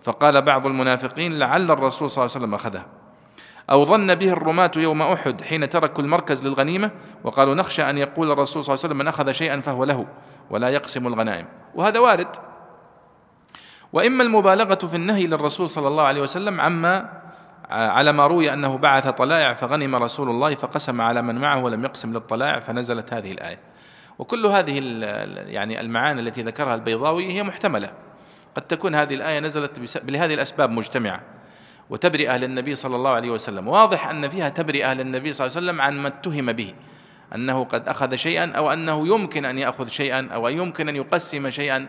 [0.02, 2.86] فقال بعض المنافقين لعل الرسول صلى الله عليه وسلم أخذها.
[3.70, 6.90] أو ظن به الرماة يوم أحد حين تركوا المركز للغنيمة
[7.24, 10.06] وقالوا نخشى أن يقول الرسول صلى الله عليه وسلم من أخذ شيئا فهو له
[10.50, 11.46] ولا يقسم الغنائم.
[11.74, 12.28] وهذا وارد.
[13.92, 17.25] وإما المبالغة في النهي للرسول صلى الله عليه وسلم عما
[17.70, 22.12] على ما روي أنه بعث طلائع فغنم رسول الله فقسم على من معه ولم يقسم
[22.12, 23.58] للطلائع فنزلت هذه الآية.
[24.18, 24.78] وكل هذه
[25.46, 27.92] يعني المعاني التي ذكرها البيضاوي هي محتملة.
[28.54, 31.20] قد تكون هذه الآية نزلت بهذه الأسباب مجتمعة.
[31.90, 33.68] وتبرئة للنبي صلى الله عليه وسلم.
[33.68, 36.74] واضح أن فيها تبرئة للنبي صلى الله عليه وسلم عن ما اتهم به.
[37.34, 41.86] أنه قد أخذ شيئا أو أنه يمكن أن يأخذ شيئا أو يمكن أن يقسم شيئا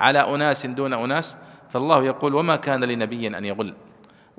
[0.00, 1.36] على أناس دون أناس.
[1.70, 3.74] فالله يقول وما كان لنبي أن يغل.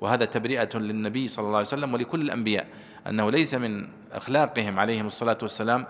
[0.02, 2.68] وهذا تبرئة للنبي صلى الله عليه وسلم ولكل الأنبياء
[3.08, 5.86] أنه ليس من أخلاقهم عليهم الصلاة والسلام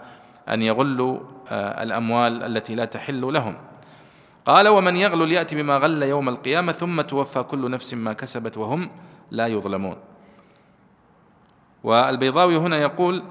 [0.49, 1.19] أن يغلوا
[1.51, 3.57] آه، الأموال التي لا تحل لهم.
[4.45, 8.89] قال ومن يغل يأتي بما غل يوم القيامة ثم توفى كل نفس ما كسبت وهم
[9.31, 9.95] لا يظلمون.
[11.83, 13.23] والبيضاوي هنا يقول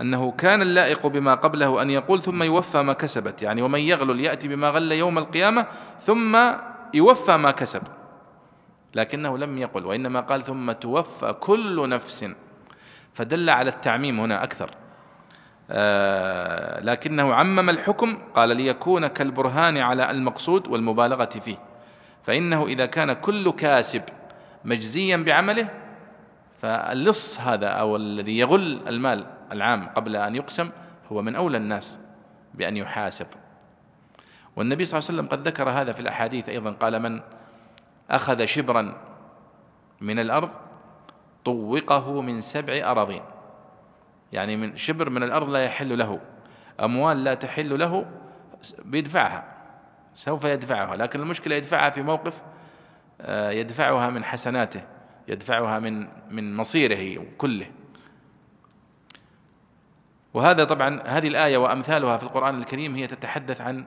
[0.00, 4.48] أنه كان اللائق بما قبله أن يقول ثم يوفى ما كسبت يعني ومن يغل يأتي
[4.48, 5.66] بما غل يوم القيامة
[5.98, 6.38] ثم
[6.94, 7.82] يوفى ما كسب.
[8.96, 12.26] لكنه لم يقل وإنما قال ثم توفى كل نفس.
[13.14, 14.70] فدل على التعميم هنا أكثر.
[15.70, 21.56] آه لكنه عمم الحكم قال ليكون كالبرهان على المقصود والمبالغة فيه.
[22.22, 24.02] فإنه إذا كان كل كاسب
[24.64, 25.68] مجزيا بعمله
[26.56, 30.70] فاللص هذا أو الذي يغل المال العام قبل أن يقسم
[31.12, 31.98] هو من أولى الناس
[32.54, 33.26] بأن يحاسب.
[34.56, 37.20] والنبي صلى الله عليه وسلم قد ذكر هذا في الأحاديث أيضا قال من
[38.10, 38.94] أخذ شبرا
[40.00, 40.50] من الأرض
[41.44, 43.22] طوقه من سبع أراضين.
[44.32, 46.20] يعني من شبر من الأرض لا يحل له
[46.80, 48.06] أموال لا تحل له
[48.84, 49.56] بيدفعها
[50.14, 50.96] سوف يدفعها.
[50.96, 52.42] لكن المشكلة يدفعها في موقف
[53.20, 54.82] آه، يدفعها من حسناته
[55.28, 57.66] يدفعها من من مصيره كله.
[60.36, 63.84] وهذا طبعا هذه الآية وأمثالها في القرآن الكريم هي تتحدث عن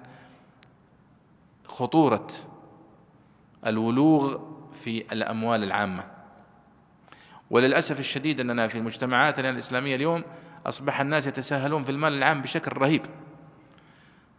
[1.67, 2.27] خطورة
[3.67, 4.37] الولوغ
[4.83, 6.03] في الأموال العامة.
[7.49, 10.23] وللأسف الشديد أننا في مجتمعاتنا الإسلامية اليوم
[10.65, 13.05] أصبح الناس يتساهلون في المال العام بشكل رهيب.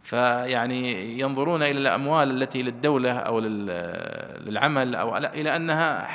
[0.03, 6.07] فيعني ينظرون إلى الأموال التي للدولة أو للعمل أو إلى أنها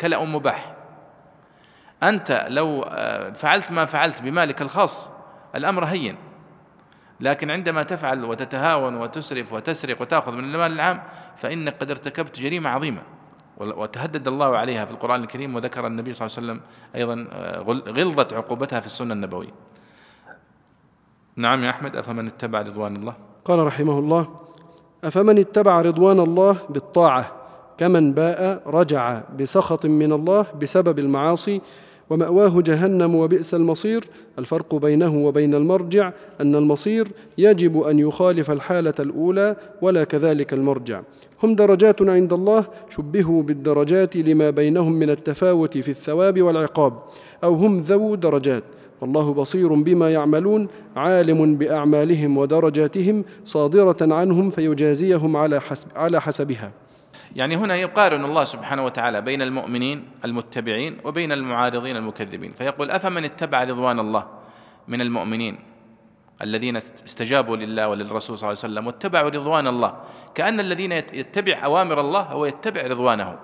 [0.00, 0.74] كلأ مباح.
[2.02, 2.82] أنت لو
[3.34, 5.10] فعلت ما فعلت بمالك الخاص
[5.54, 6.16] الأمر هين.
[7.20, 11.02] لكن عندما تفعل وتتهاون وتسرف وتسرق وتأخذ من المال العام
[11.36, 13.02] فإنك قد ارتكبت جريمة عظيمة.
[13.60, 16.60] وتهدد الله عليها في القرآن الكريم وذكر النبي صلى الله عليه وسلم
[16.94, 17.58] أيضا آه،
[17.92, 19.52] غلظة عقوبتها في السنة النبوية.
[21.36, 23.14] نعم يا أحمد أفمن اتبع رضوان الله؟
[23.44, 24.28] قال رحمه الله
[25.04, 27.32] أفمن اتبع رضوان الله بالطاعة
[27.78, 31.60] كمن باء رجع بسخط من الله بسبب المعاصي
[32.10, 34.04] ومأواه جهنم وبئس المصير.
[34.38, 41.02] الفرق بينه وبين المرجع أن المصير يجب أن يخالف الحالة الأولى ولا كذلك المرجع.
[41.42, 46.92] هم درجات عند الله شبهوا بالدرجات لما بينهم من التفاوت في الثواب والعقاب
[47.44, 48.64] أو هم ذو درجات.
[49.00, 56.72] والله بصير بما يعملون عالم بأعمالهم ودرجاتهم صادرة عنهم فيجازيهم على حسب على حسبها.
[57.36, 63.64] يعني هنا يقارن الله سبحانه وتعالى بين المؤمنين المتبعين وبين المعارضين المكذبين فيقول أفمن اتبع
[63.64, 64.26] رضوان الله
[64.88, 65.58] من المؤمنين
[66.42, 69.94] الذين استجابوا لله وللرسول صلى الله عليه وسلم واتبعوا رضوان الله؟
[70.34, 73.38] كأن الذين يتبع أوامر الله هو يتبع رضوانه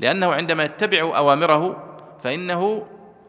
[0.00, 1.84] لأنه عندما يتبع أوامره
[2.20, 2.86] فإنه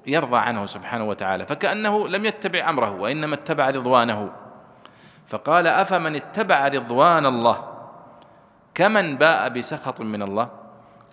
[0.08, 4.32] يرضى عنه سبحانه وتعالى فكأنه لم يتبع أمره وإنما اتبع رضوانه.
[5.28, 7.73] فقال أفمن اتبع رضوان الله
[8.76, 10.50] كمن باء بسخط من الله؟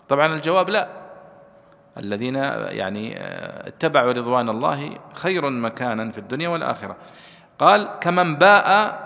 [0.09, 0.89] طبعا الجواب لا.
[1.99, 3.15] الذين يعني
[3.67, 6.97] اتبعوا رضوان الله خير مكانا في الدنيا والآخرة.
[7.59, 9.01] قال كمن باء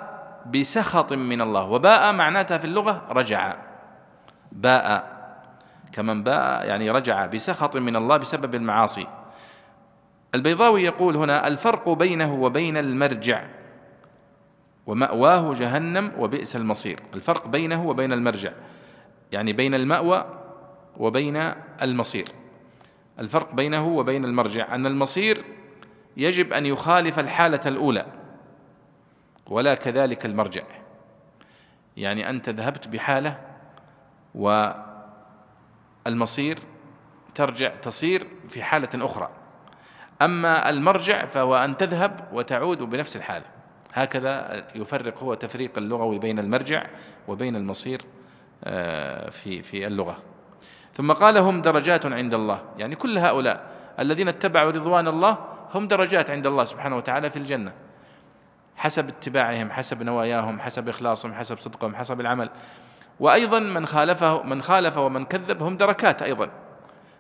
[0.47, 1.65] بسخط من الله.
[1.65, 3.55] وباء معناتها في اللغة رجع.
[4.53, 5.15] باء.
[5.93, 9.07] كمن باء يعني رجع بسخط من الله بسبب المعاصي.
[10.35, 13.45] البيضاوي يقول هنا الفرق بينه وبين المرجع.
[14.87, 17.01] ومأواه جهنم وبئس المصير.
[17.15, 18.53] الفرق بينه وبين المرجع.
[19.33, 20.25] يعني بين المأوى
[20.97, 21.37] وبين
[21.83, 22.29] المصير.
[23.19, 24.75] الفرق بينه وبين المرجع.
[24.75, 25.45] أن المصير
[26.17, 28.07] يجب أن يخالف الحالة الأولى
[29.47, 30.63] ولا كذلك المرجع.
[31.97, 33.41] يعني أنت ذهبت بحالة
[36.07, 36.59] والمصير
[37.35, 39.31] ترجع تصير في حالة أخرى.
[40.23, 43.54] أما المرجع فهو أن تذهب وتعود بنفس الحالة.
[43.95, 46.87] هكذا يفرق هو تفريق اللغوي بين المرجع
[47.29, 48.03] وبين المصير
[48.65, 50.19] آه، في في اللغة.
[50.95, 53.67] ثم قال هم درجات عند الله يعني كل هؤلاء
[53.99, 55.39] الذين اتبعوا رضوان الله
[55.75, 57.73] هم درجات عند الله سبحانه وتعالى في الجنة.
[58.77, 62.51] حسب اتباعهم حسب نواياهم حسب إخلاصهم حسب صدقهم حسب العمل.
[63.21, 66.51] وأيضا من خالفه من خالف ومن كذب هم دركات أيضا.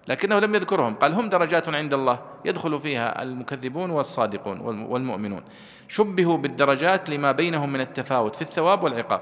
[0.08, 0.94] لكنه لم يذكرهم.
[0.94, 5.42] قال هم درجات عند الله يدخل فيها المكذبون والصادقون والمؤمنون.
[5.88, 9.20] شبهوا بالدرجات لما بينهم من التفاوت في الثواب والعقاب.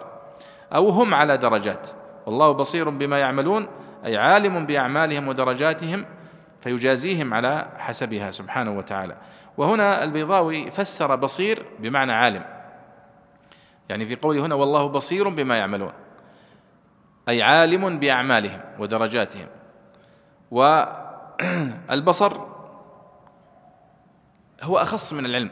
[0.75, 1.89] أو هم على درجات.
[2.27, 3.69] والله بصير بما يعملون
[4.05, 6.05] أي عالم بأعمالهم ودرجاتهم
[6.61, 9.17] فيجازيهم على حسبها سبحانه وتعالى.
[9.57, 12.45] وهنا البيضاوي فسر بصير بمعنى عالم.
[13.89, 15.93] يعني في قوله هنا والله بصير بما يعملون
[17.29, 19.47] أي عالم بأعمالهم ودرجاتهم.
[20.53, 22.41] والبصر
[24.63, 25.51] هو أخص من العلم.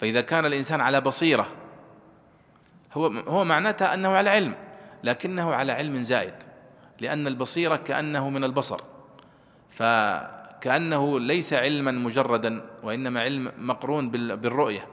[0.00, 1.46] فإذا كان الإنسان على بصيرة
[2.92, 4.54] هو هو معناتها أنه على علم
[5.04, 6.34] لكنه على علم زائد
[7.00, 8.80] لأن البصيرة كأنه من البصر.
[9.70, 14.86] فكأنه ليس علما مجردا وإنما علم مقرون بالرؤية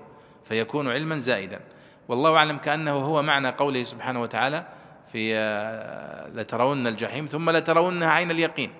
[0.45, 1.59] فيكون علما زائدا.
[2.07, 4.67] والله أعلم كأنه هو معنى قوله سبحانه وتعالى
[5.11, 8.71] في آه، لترون الجحيم ثم لترونها عين اليقين.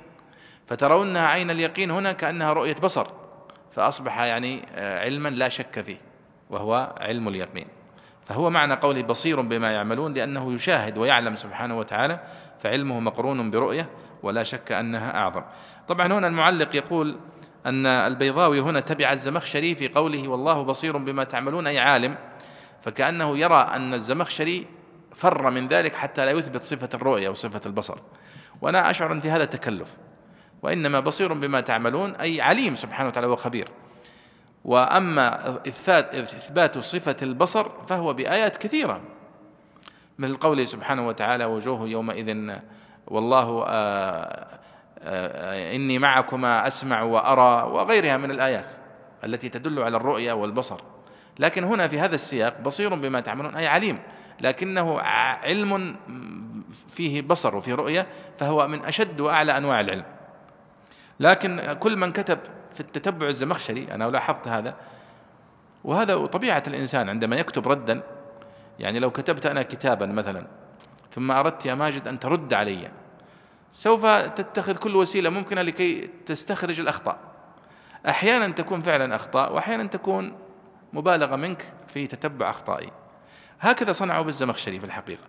[0.67, 3.07] فترونها عين اليقين هنا كأنها رؤية بصر
[3.71, 5.97] فأصبح يعني آه، علما لا شك فيه
[6.49, 7.67] وهو علم اليقين.
[8.25, 12.19] فهو معنى قوله بصير بما يعملون لأنه يشاهد ويعلم سبحانه وتعالى
[12.59, 13.89] فعلمه مقرون برؤية
[14.23, 15.43] ولا شك أنها أعظم.
[15.87, 17.17] طبعا هنا المعلق يقول
[17.65, 22.15] أن البيضاوي هنا تبع الزمخشري في قوله والله بصير بما تعملون أي عالم.
[22.81, 24.67] فكأنه يرى أن الزمخشري
[25.15, 27.97] فر من ذلك حتى لا يثبت صفة الرؤية أو صفة البصر.
[28.61, 29.97] وأنا أشعر أن في هذا تكلف
[30.61, 33.67] وإنما بصير بما تعملون أي عليم سبحانه وتعالى وخبير
[34.65, 39.01] وأما إثبات, إثبات صفة البصر فهو بآيات كثيرة.
[40.19, 42.57] مثل قوله سبحانه وتعالى وجوه يومئذ
[43.07, 44.47] والله آآ
[44.99, 48.73] آآ إني معكما أسمع وأرى وغيرها من الآيات
[49.23, 50.81] التي تدل على الرؤية والبصر.
[51.39, 53.99] لكن هنا في هذا السياق بصير بما تعملون أي عليم.
[54.41, 55.95] لكنه علم
[56.87, 58.07] فيه بصر وفيه رؤية
[58.39, 60.05] فهو من أشد وأعلى أنواع العلم.
[61.19, 62.39] لكن كل من كتب
[62.73, 64.75] في التتبع الزمخشري أنا لاحظت هذا
[65.83, 68.01] وهذا طبيعة الإنسان عندما يكتب ردا
[68.79, 70.47] يعني لو كتبت أنا كتابا مثلا
[71.11, 72.91] ثم أردت يا ماجد أن ترد علي
[73.73, 77.17] سوف تتخذ كل وسيلة ممكنة لكي تستخرج الأخطاء.
[78.09, 80.33] أحيانا تكون فعلا أخطاء وأحيانا تكون
[80.93, 82.91] مبالغة منك في تتبع أخطائي.
[83.61, 85.23] هكذا صنعوا بالزمخشري في الحقيقة.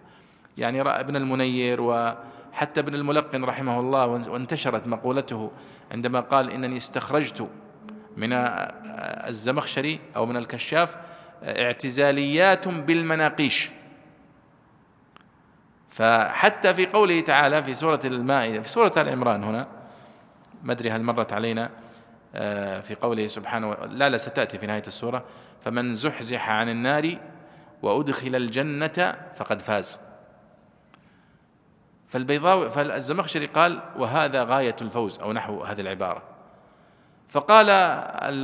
[0.58, 5.50] يعني ابن المنير وحتى ابن الملقن رحمه الله وانتشرت مقولته
[5.92, 7.48] عندما قال إنني استخرجت
[8.16, 10.96] من الزمخشري أو من الكشاف
[11.42, 13.70] اعتزاليات بالمناقيش.
[15.88, 19.68] فحتى في قوله تعالى في سورة المائدة في سورة آل عمران هنا
[20.62, 21.70] ما أدري هل مرت علينا
[22.34, 25.24] آه، في قوله سبحانه لا لا ستأتي في نهاية السورة
[25.64, 27.16] فمن زحزح عن النار
[27.82, 30.00] وأدخل الجنة فقد فاز.
[32.08, 36.22] فالبيضاوي فالزمخشري قال وهذا غاية الفوز أو نحو هذه العبارة.
[37.28, 37.70] فقال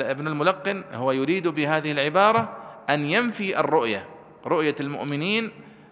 [0.03, 2.57] ابن الملقن هو يريد بهذه العبارة
[2.91, 4.09] أن ينفي الرؤية
[4.47, 5.51] رؤية المؤمنين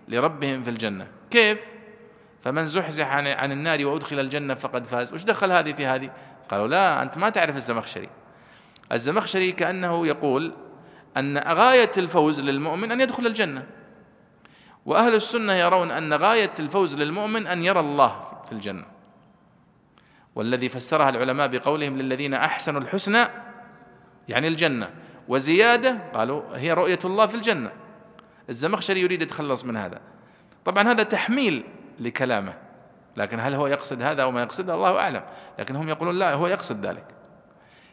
[0.08, 1.06] لربهم في الجنة.
[1.30, 1.66] كيف؟
[2.44, 5.14] فمن زحزح عن, النار وأدخل الجنة فقد فاز.
[5.14, 6.10] وش دخل هذه في هذه؟
[6.48, 8.08] قالوا لا أنت ما تعرف الزمخشري.
[8.92, 10.52] الزمخشري كأنه يقول
[11.16, 13.66] أن غاية الفوز للمؤمن أن يدخل الجنة.
[14.86, 18.84] وأهل السنة يرون أن غاية الفوز للمؤمن أن يرى الله في الجنة.
[20.34, 23.26] والذي فسرها العلماء بقولهم للذين أحسنوا الحسنى
[24.28, 24.90] يعني الجنة.
[25.28, 27.72] وزيادة قالوا هي رؤية الله في الجنة.
[28.48, 30.00] الزمخشري يريد يتخلص من هذا.
[30.64, 31.64] طبعا هذا تحميل
[32.00, 32.54] لكلامه.
[33.16, 35.22] لكن هل هو يقصد هذا أو ما يقصد؟ الله أعلم.
[35.58, 37.04] لكن هم يقولون لا هو يقصد ذلك.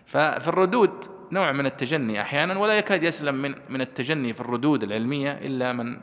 [0.06, 5.32] ففي الردود نوع من التجني أحيانا ولا يكاد يسلم من من التجني في الردود العلمية
[5.32, 5.98] إلا من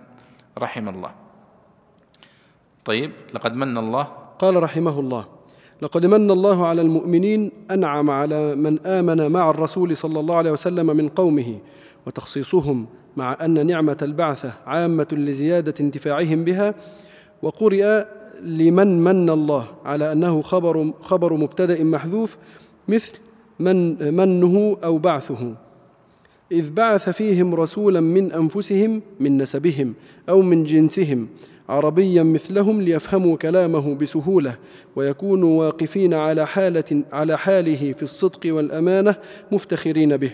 [0.59, 1.11] رحم الله.
[2.85, 4.03] طيب لقد من الله.
[4.39, 5.25] قال رحمه الله
[5.83, 10.97] لقد من الله على المؤمنين أنعم على من آمن مع الرسول صلى الله عليه وسلم
[10.97, 11.59] من قومه
[12.07, 16.75] وتخصيصهم مع أن نعمة البعثة عامة لزيادة انتفاعهم بها
[17.43, 18.05] وقرئ
[18.43, 22.37] لمن من الله على أنه خبر خبر مبتدأ محذوف
[22.89, 23.13] مثل
[23.61, 25.55] من منه أو بعثه.
[26.53, 29.95] إذ بعث فيهم رسولا من أنفسهم من نسبهم
[30.29, 31.29] أو من جنسهم
[31.69, 34.57] عربيا مثلهم ليفهموا كلامه بسهولة
[34.97, 39.15] ويكونوا واقفين على حالة على حاله في الصدق والأمانة
[39.53, 40.31] مفتخرين به.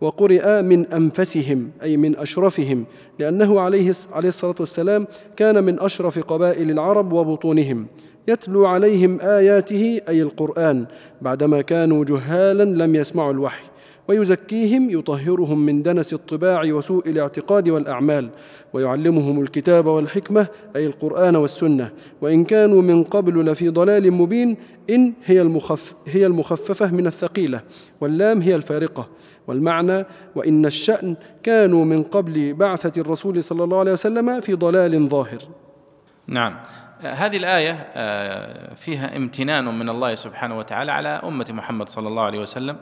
[0.00, 2.84] وقرئ من أنفسهم أي من أشرفهم
[3.18, 5.06] لأنه عليه عليه الصلاة والسلام
[5.36, 7.86] كان من أشرف قبائل العرب وبطونهم.
[8.28, 10.84] يتلو عليهم آياته أي القرآن
[11.22, 13.64] بعدما كانوا جهالا لم يسمعوا الوحي.
[14.08, 18.28] ويزكيهم يطهرهم من دنس الطباع وسوء الاعتقاد والأعمال.
[18.72, 20.46] ويعلمهم الكتاب والحكمة
[20.76, 21.90] أي القرآن والسنة.
[22.22, 24.56] وإن كانوا من قبل لفي ضلال مبين
[24.90, 27.60] إن هي المخف هي المخففة من الثقيلة.
[28.00, 29.08] واللام هي الفارقة.
[29.48, 30.06] والمعنى
[30.36, 35.38] وإن الشأن كانوا من قبل بعثة الرسول صلى الله عليه وسلم في ضلال ظاهر.
[36.26, 36.56] نعم.
[37.00, 42.38] هذه الآية آه، فيها امتنان من الله سبحانه وتعالى على أمة محمد صلى الله عليه
[42.38, 42.76] وسلم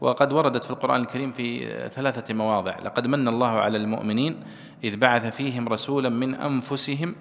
[0.00, 2.76] وقد وردت في القرآن الكريم في ثلاثة مواضع.
[2.84, 4.42] لقد من الله على المؤمنين
[4.84, 7.14] إذ بعث فيهم رسولا من أنفسهم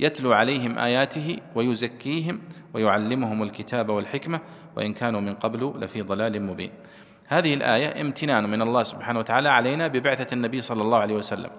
[0.00, 2.40] يتلو عليهم آياته ويزكيهم
[2.74, 4.40] ويعلمهم الكتاب والحكمة
[4.76, 6.70] وإن كانوا من قبل لفي ضلال مبين.
[7.26, 11.50] هذه الآية امتنان من الله سبحانه وتعالى علينا ببعثة النبي صلى الله عليه وسلم.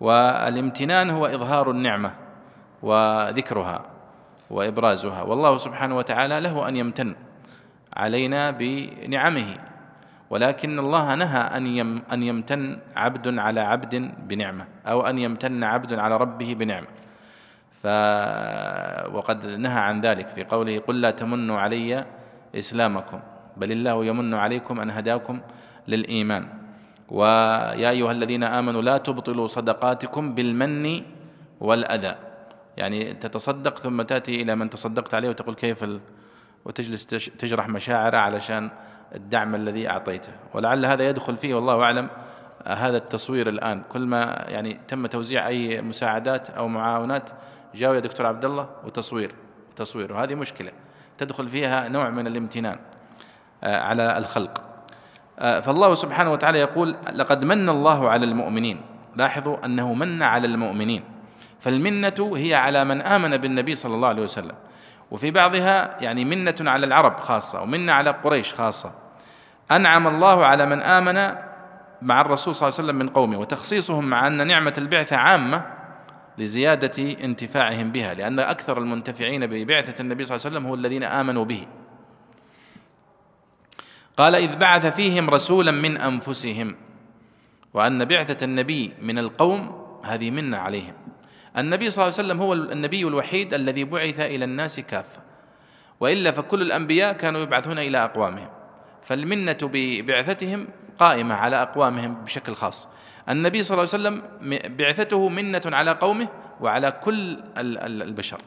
[0.00, 2.14] والامتنان هو إظهار النعمة.
[2.82, 3.78] وذكرها
[4.50, 5.22] وإبرازها.
[5.22, 7.14] والله سبحانه وتعالى له أن يمتن
[7.96, 9.50] علينا بنعمه.
[10.32, 11.64] ولكن الله نهى أن
[12.12, 13.94] أن يمتن عبد على عبد
[14.28, 16.88] بنعمة أو أن يمتن عبد على ربه بنعمة.
[17.82, 17.86] ف
[19.12, 22.04] وقد نهى عن ذلك في قوله قل لا تمنوا علي
[22.54, 23.20] إسلامكم
[23.56, 25.40] بل الله يمن عليكم أن هداكم
[25.88, 26.48] للإيمان.
[27.12, 31.02] ويا أيها الذين آمنوا لا تبطلوا صدقاتكم بالمن
[31.60, 32.31] والأذى.
[32.76, 36.00] يعني تتصدق ثم تأتي إلى من تصدقت عليه وتقول كيف ال...
[36.64, 37.06] وتجلس
[37.38, 38.70] تجرح مشاعره علشان
[39.14, 40.32] الدعم الذي أعطيته.
[40.54, 42.08] ولعل هذا يدخل فيه والله أعلم
[42.66, 43.82] هذا التصوير الآن.
[43.88, 47.30] كل ما يعني تم توزيع أي مساعدات أو معاونات
[47.74, 49.34] جاوا يا دكتور عبد الله وتصوير.
[49.76, 50.70] تصوير وهذه مشكلة
[51.18, 52.78] تدخل فيها نوع من الامتنان
[53.64, 54.62] آه، على الخلق.
[55.38, 58.80] آه، فالله سبحانه وتعالى يقول لقد من الله على المؤمنين.
[59.16, 61.11] لاحظوا أنه من على المؤمنين.
[61.62, 64.54] فالمنة هي على من آمن بالنبي صلى الله عليه وسلم.
[65.10, 68.92] وفي بعضها يعني منة على العرب خاصة ومنة على قريش خاصة.
[69.70, 71.34] أنعم الله على من آمن
[72.02, 75.66] مع الرسول صلى الله عليه وسلم من قومه وتخصيصهم مع أن نعمة البعثة عامة
[76.38, 81.44] لزيادة انتفاعهم بها لأن أكثر المنتفعين ببعثة النبي صلى الله عليه وسلم هو الذين آمنوا
[81.44, 81.66] به.
[84.16, 86.76] قال إذ بعث فيهم رسولا من أنفسهم
[87.74, 90.94] وأن بعثة النبي من القوم هذه منة عليهم.
[91.58, 95.20] النبي صلى الله عليه وسلم هو النبي الوحيد الذي بعث إلى الناس كافة.
[96.00, 98.48] وإلا فكل الأنبياء كانوا يبعثون إلى أقوامهم.
[99.02, 100.66] فالمنة ببعثتهم
[100.98, 102.88] قائمة على أقوامهم بشكل خاص.
[103.28, 104.22] النبي صلى الله عليه وسلم
[104.76, 106.28] بعثته منة على قومه
[106.60, 108.40] وعلى كل البشر.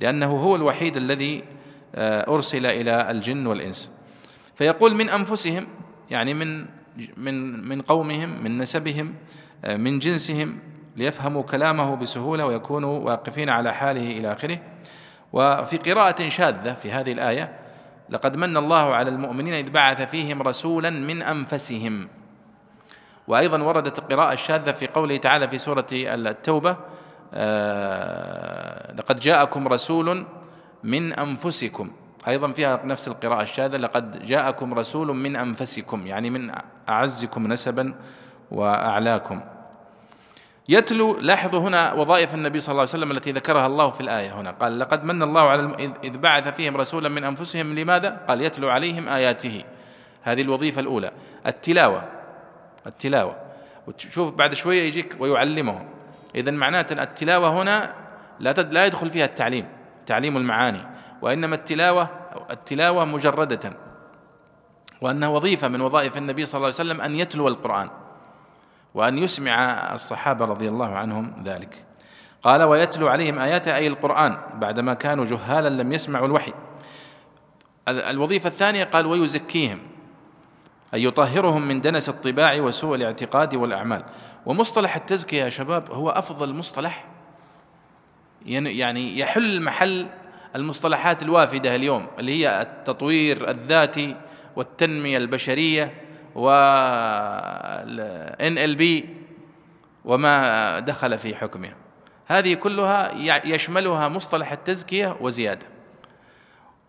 [0.00, 1.44] لأنه هو الوحيد الذي
[1.94, 3.90] آه، أرسل إلى الجن والإنس.
[4.54, 5.66] فيقول من أنفسهم
[6.10, 6.66] يعني من
[7.16, 9.14] من من قومهم من نسبهم
[9.64, 10.58] آه، من جنسهم
[11.00, 14.58] ليفهموا كلامه بسهولة ويكونوا واقفين على حاله إلى آخره.
[15.32, 17.52] وفي قراءة شاذة في هذه الآية
[18.10, 22.08] لقد من الله على المؤمنين إذ بعث فيهم رسولا من أنفسهم.
[23.28, 26.76] وأيضا وردت القراءة الشاذة في قوله تعالى في سورة التوبة
[27.34, 30.24] آه لقد جاءكم رسول
[30.84, 31.90] من أنفسكم.
[32.28, 36.06] أيضا فيها نفس القراءة الشاذة لقد جاءكم رسول من أنفسكم.
[36.06, 36.52] يعني من
[36.88, 37.94] أعزكم نسبا
[38.50, 39.40] وأعلاكم.
[40.70, 44.50] يتلو لاحظوا هنا وظائف النبي صلى الله عليه وسلم التي ذكرها الله في الآية هنا.
[44.50, 49.08] قال لقد من الله على إذ بعث فيهم رسولا من أنفسهم لماذا؟ قال يتلو عليهم
[49.08, 49.64] آياته.
[50.22, 51.10] هذه الوظيفة الأولى.
[51.46, 52.02] التلاوة
[52.86, 53.36] التلاوة.
[53.86, 55.88] وتشوف بعد شوية يجيك ويعلمهم
[56.34, 57.94] إذا معناته التلاوة هنا
[58.40, 59.66] لا لا يدخل فيها التعليم
[60.06, 60.86] تعليم المعاني.
[61.22, 62.08] وإنما التلاوة
[62.50, 63.72] التلاوة مجردة.
[65.00, 67.90] وأنها وظيفة من وظائف النبي صلى الله عليه وسلم أن يتلو القرآن.
[68.94, 69.54] وأن يسمع
[69.94, 71.84] الصحابة رضي الله عنهم ذلك.
[72.42, 76.52] قال ويتلو عليهم آياته أي القرآن بعدما كانوا جهالا لم يسمعوا الوحي.
[77.88, 79.78] الوظيفة الثانية قال ويزكيهم
[80.94, 84.04] أي يطهرهم من دنس الطباع وسوء الاعتقاد والأعمال.
[84.46, 87.04] ومصطلح التزكية يا شباب هو أفضل مصطلح
[88.46, 90.06] يعني يحل محل
[90.56, 94.16] المصطلحات الوافدة اليوم اللي هي التطوير الذاتي
[94.56, 95.94] والتنمية البشرية
[96.34, 96.50] و
[98.40, 99.04] NLP
[100.04, 101.74] وما دخل في حكمها.
[102.26, 103.12] هذه كلها
[103.44, 105.66] يشملها مصطلح التزكية وزيادة.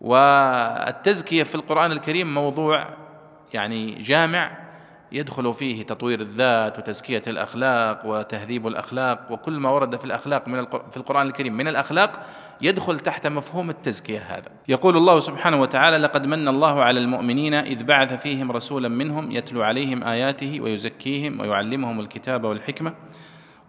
[0.00, 2.88] والتزكية في القرآن الكريم موضوع
[3.54, 4.61] يعني جامع
[5.12, 10.96] يدخل فيه تطوير الذات وتزكية الأخلاق وتهذيب الأخلاق وكل ما ورد في الأخلاق من في
[10.96, 12.26] القرآن الكريم من الأخلاق
[12.60, 14.48] يدخل تحت مفهوم التزكية هذا.
[14.68, 19.62] يقول الله سبحانه وتعالى لقد من الله على المؤمنين إذ بعث فيهم رسولا منهم يتلو
[19.62, 22.94] عليهم آياته ويزكيهم ويعلمهم الكتاب والحكمة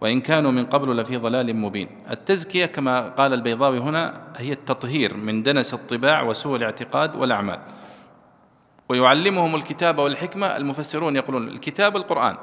[0.00, 1.88] وإن كانوا من قبل لفي ضلال مبين.
[2.10, 7.58] التزكية كما قال البيضاوي هنا هي التطهير من دنس الطباع وسوء الاعتقاد والأعمال.
[8.88, 12.36] ويعلمهم الكتاب والحكمة المفسرون يقولون الكتاب القرآن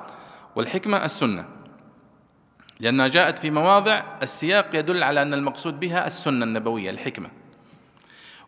[0.55, 1.45] والحكمة السنة.
[2.79, 7.29] لأنها جاءت في مواضع السياق يدل على أن المقصود بها السنة النبوية الحكمة.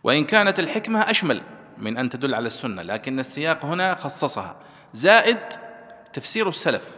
[0.03, 1.41] وإن كانت الحكمة أشمل
[1.77, 4.55] من أن تدل على السنة لكن السياق هنا خصصها.
[4.93, 5.39] زائد
[6.13, 6.97] تفسير السلف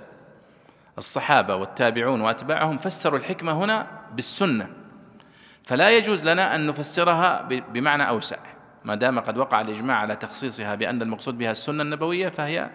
[0.98, 4.70] الصحابة والتابعون وأتباعهم فسروا الحكمة هنا بالسنة.
[5.64, 8.38] فلا يجوز لنا أن نفسرها بمعنى أوسع.
[8.86, 12.70] ما دام قد وقع الإجماع على تخصيصها بأن المقصود بها السنة النبوية فهي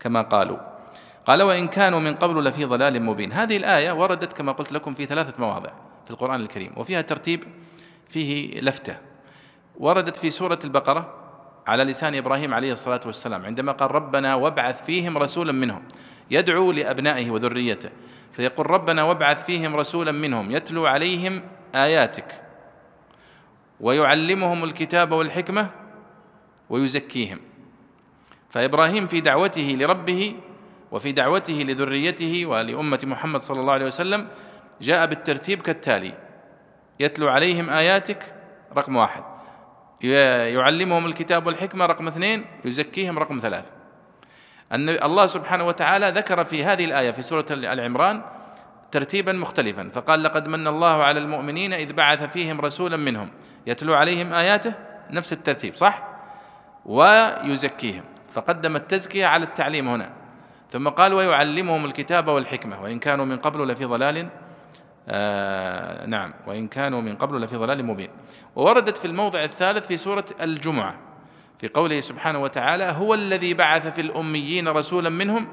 [0.00, 0.58] كما قالوا.
[1.26, 3.32] قال وإن كانوا من قبل لفي ضلال مبين.
[3.32, 5.70] هذه الآية وردت كما قلت لكم في ثلاثة مواضع
[6.04, 7.44] في القرآن الكريم وفيها ترتيب
[8.08, 8.96] فيه لفتة.
[9.78, 11.14] وردت في سورة البقرة
[11.66, 15.82] على لسان إبراهيم عليه الصلاة والسلام عندما قال ربنا وابعث فيهم رسولا منهم
[16.30, 17.90] يدعو لأبنائه وذريته.
[18.32, 21.42] فيقول ربنا وابعث فيهم رسولا منهم يتلو عليهم
[21.74, 22.45] آياتك.
[23.80, 25.70] ويعلمهم الكتاب والحكمة
[26.70, 27.40] ويزكيهم.
[28.50, 30.36] فإبراهيم في دعوته لربه
[30.92, 34.28] وفي دعوته لذريته ولأمة محمد صلى الله عليه وسلم
[34.80, 36.14] جاء بالترتيب كالتالي
[37.00, 38.34] يتلو عليهم آياتك
[38.76, 39.24] رقم واحد
[40.54, 43.68] يعلمهم الكتاب والحكمة رقم اثنين يزكيهم رقم ثلاثة.
[44.72, 48.22] أن الله سبحانه وتعالى ذكر في هذه الآية في سورة العمران
[48.96, 49.90] ترتيبا مختلفا.
[49.92, 53.28] فقال لقد من الله على المؤمنين إذ بعث فيهم رسولا منهم.
[53.66, 54.72] يتلو عليهم آياته
[55.10, 56.02] نفس الترتيب صح؟
[56.84, 58.04] ويزكيهم.
[58.32, 60.10] فقدم التزكية على التعليم هنا.
[60.70, 62.82] ثم قال ويعلمهم الكتاب والحكمة.
[62.82, 64.28] وإن كانوا من قبل لفي ضلال
[65.08, 66.34] آه نعم.
[66.46, 68.10] وإن كانوا من قبل لفي ضلال مبين.
[68.56, 70.98] ووردت في الموضع الثالث في سورة الجمعة
[71.58, 75.48] في قوله سبحانه وتعالى هو الذي بعث في الأميين رسولا منهم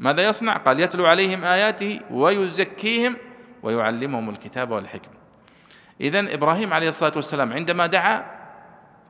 [0.00, 3.16] ماذا يصنع؟ قال يتلو عليهم آياته ويزكيهم
[3.62, 5.14] ويعلمهم الكتاب والحكمة.
[6.00, 8.24] إذن إبراهيم عليه الصلاة والسلام عندما دعا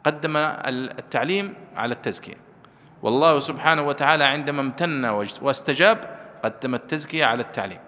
[0.04, 2.34] قدم التعليم على التزكية.
[3.02, 5.04] والله سبحانه وتعالى عندما امتن
[5.42, 7.78] واستجاب قدم التزكية على التعليم.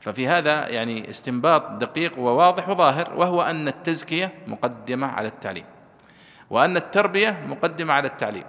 [0.00, 5.64] ففي هذا يعني استنباط دقيق وواضح وظاهر وهو أن التزكية مقدمة على التعليم
[6.50, 8.44] وأن التربية مقدمة على التعليم.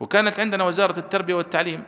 [0.00, 1.82] وكانت عندنا وزارة التربية والتعليم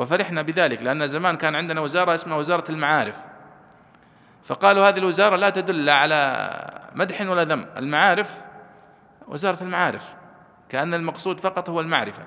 [0.00, 3.16] وفرحنا بذلك لأن زمان كان عندنا وزارة اسمها وزارة المعارف.
[4.42, 7.66] فقالوا هذه الوزارة لا تدل على مدح ولا ذم.
[7.76, 8.40] المعارف
[9.28, 10.04] وزارة المعارف.
[10.68, 12.22] كأن المقصود فقط هو المعرفة.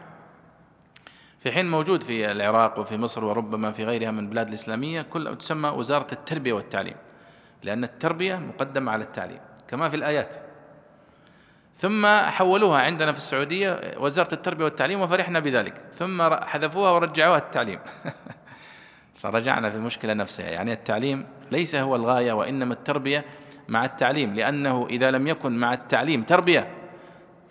[1.40, 5.70] في حين موجود في العراق وفي مصر وربما في غيرها من البلاد الإسلامية كل تسمى
[5.70, 6.96] وزارة التربية والتعليم.
[7.64, 10.36] لأن التربية مقدمة على التعليم كما في الآيات.
[11.78, 15.82] ثم حولوها عندنا في السعودية وزارة التربية والتعليم وفرحنا بذلك.
[15.94, 17.80] ثم حذفوها ورجعوها التعليم.
[19.22, 20.50] فرجعنا في المشكلة نفسها.
[20.50, 23.26] يعني التعليم ليس هو الغاية وإنما التربية
[23.68, 24.36] مع التعليم.
[24.36, 26.68] لأنه إذا لم يكن مع التعليم تربية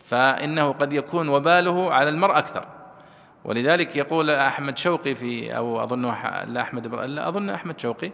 [0.04, 2.66] فإنه قد يكون وباله على المرء أكثر.
[3.44, 6.02] ولذلك يقول أحمد شوقي في أو أظن
[6.48, 8.12] لا أحمد لا أظن أحمد شوقي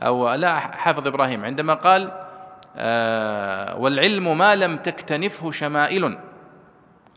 [0.00, 2.12] أو لا حافظ إبراهيم عندما قال
[3.78, 6.18] والعلم ما لم تكتنفه شمائل.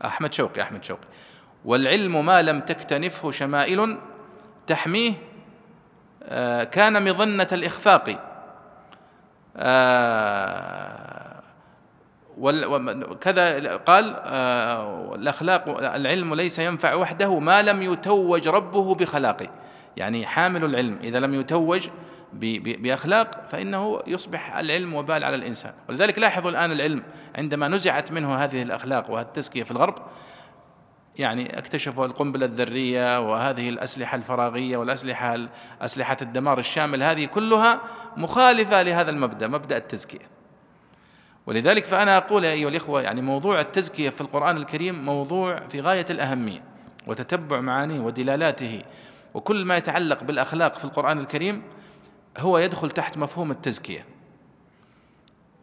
[0.04, 1.06] أحمد شوقي أحمد شوقي.
[1.64, 3.98] والعلم ما لم تكتنفه شمائل
[4.66, 5.12] تحميه
[6.22, 8.20] آه كان مظنة الإخفاق.
[9.56, 11.42] آه
[12.38, 19.48] وكذا قال آه الأخلاق العلم ليس ينفع وحده ما لم يتوج ربه بخلاقه.
[19.96, 21.88] يعني حامل العلم إذا لم يتوج
[22.32, 25.72] بأخلاق فإنه يصبح العلم وبال على الإنسان.
[25.88, 27.02] ولذلك لاحظوا الآن العلم
[27.38, 29.94] عندما نزعت منه هذه الأخلاق والتزكيه في الغرب
[31.18, 35.38] يعني اكتشفوا القنبلة الذرية وهذه الأسلحة الفراغية والأسلحة
[35.80, 37.80] أسلحة الدمار الشامل هذه كلها
[38.16, 40.36] مخالفة لهذا المبدأ مبدأ التزكية.
[41.46, 46.62] ولذلك فأنا أقول أيها الإخوة يعني موضوع التزكية في القرآن الكريم موضوع في غاية الأهمية
[47.06, 48.82] وتتبع معانيه ودلالاته
[49.34, 51.62] وكل ما يتعلق بالأخلاق في القرآن الكريم
[52.38, 54.04] هو يدخل تحت مفهوم التزكية.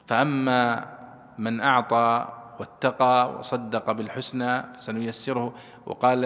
[0.08, 0.86] فأما
[1.38, 2.28] من أعطى
[2.60, 5.54] واتقى وصدق بالحسنى فسنيسره.
[5.86, 6.26] وقال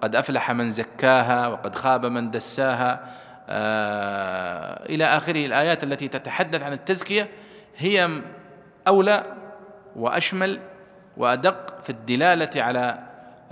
[0.00, 3.00] قد أفلح من زكاها وقد خاب من دساها.
[3.48, 5.46] آه إلى آخره.
[5.46, 7.28] الآيات التي تتحدث عن التزكية
[7.76, 8.22] هي
[8.88, 9.24] أولى
[9.96, 10.60] وأشمل
[11.16, 12.98] وأدق في الدلالة على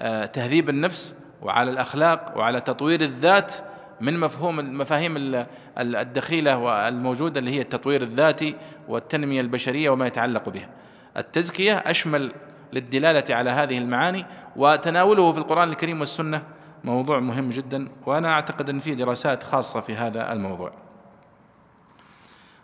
[0.00, 3.54] آه تهذيب النفس وعلى الأخلاق وعلى تطوير الذات
[4.00, 5.44] من مفهوم المفاهيم
[5.78, 8.54] الدخيلة والموجودة اللي هي التطوير الذاتي
[8.88, 10.68] والتنمية البشرية وما يتعلق بها.
[11.16, 12.32] التزكية أشمل
[12.72, 14.26] للدلالة على هذه المعاني
[14.56, 16.42] وتناوله في القرآن الكريم والسنة
[16.84, 20.72] موضوع مهم جدا وأنا أعتقد أن في دراسات خاصة في هذا الموضوع.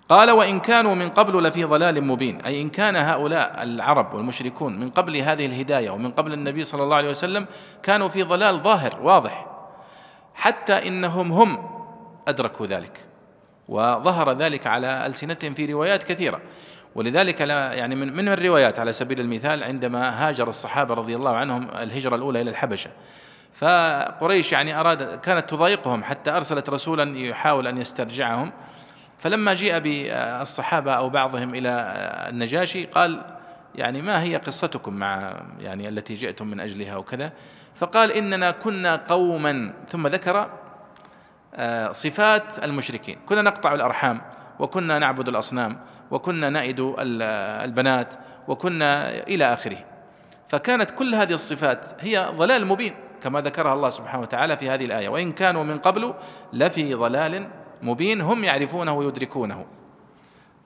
[0.08, 4.90] قال وإن كانوا من قبل لفي ضلال مبين أي إن كان هؤلاء العرب والمشركون من
[4.90, 7.46] قبل هذه الهداية ومن قبل النبي صلى الله عليه وسلم
[7.82, 9.55] كانوا في ضلال ظاهر واضح
[10.36, 11.68] حتى إنهم هم
[12.28, 13.00] أدركوا ذلك
[13.68, 16.40] وظهر ذلك على ألسنتهم في روايات كثيرة.
[16.94, 21.68] ولذلك لا يعني من من الروايات على سبيل المثال عندما هاجر الصحابة رضي الله عنهم
[21.70, 22.90] الهجرة الأولى إلى الحبشة.
[23.52, 28.52] فقريش يعني أراد كانت تضايقهم حتى أرسلت رسولا يحاول أن يسترجعهم.
[29.18, 31.70] فلما جيء بالصحابة أو بعضهم إلى
[32.28, 33.35] النجاشي قال
[33.76, 37.32] يعني ما هي قصتكم مع يعني التي جئتم من أجلها وكذا؟
[37.74, 40.50] فقال إننا كنا قوما ثم ذكر
[41.54, 43.18] آه، صفات المشركين.
[43.26, 44.20] كنا نقطع الأرحام
[44.58, 48.14] وكنا نعبد الأصنام وكنا نائد البنات
[48.48, 49.78] وكنا إلى آخره.
[50.48, 55.08] فكانت كل هذه الصفات هي ضلال مبين كما ذكرها الله سبحانه وتعالى في هذه الآية.
[55.08, 56.14] وإن كانوا من قبل
[56.52, 57.48] لفي ضلال
[57.82, 59.66] مبين هم يعرفونه ويدركونه.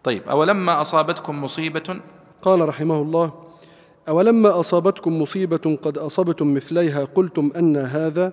[0.05, 2.01] طيب أولما أصابتكم مصيبة؟
[2.43, 3.33] قال رحمه الله
[4.09, 8.33] أولما أصابتكم مصيبة قد أصبتم مثليها قلتم أن هذا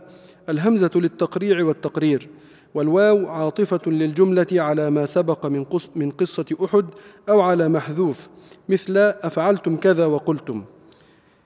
[0.50, 2.30] الهمزة للتقريع والتقرير
[2.74, 6.86] والواو عاطفة للجملة على ما سبق من, من قصة أحد
[7.30, 8.30] أو على محذوف
[8.70, 10.64] مثل أفعلتم كذا وقلتم.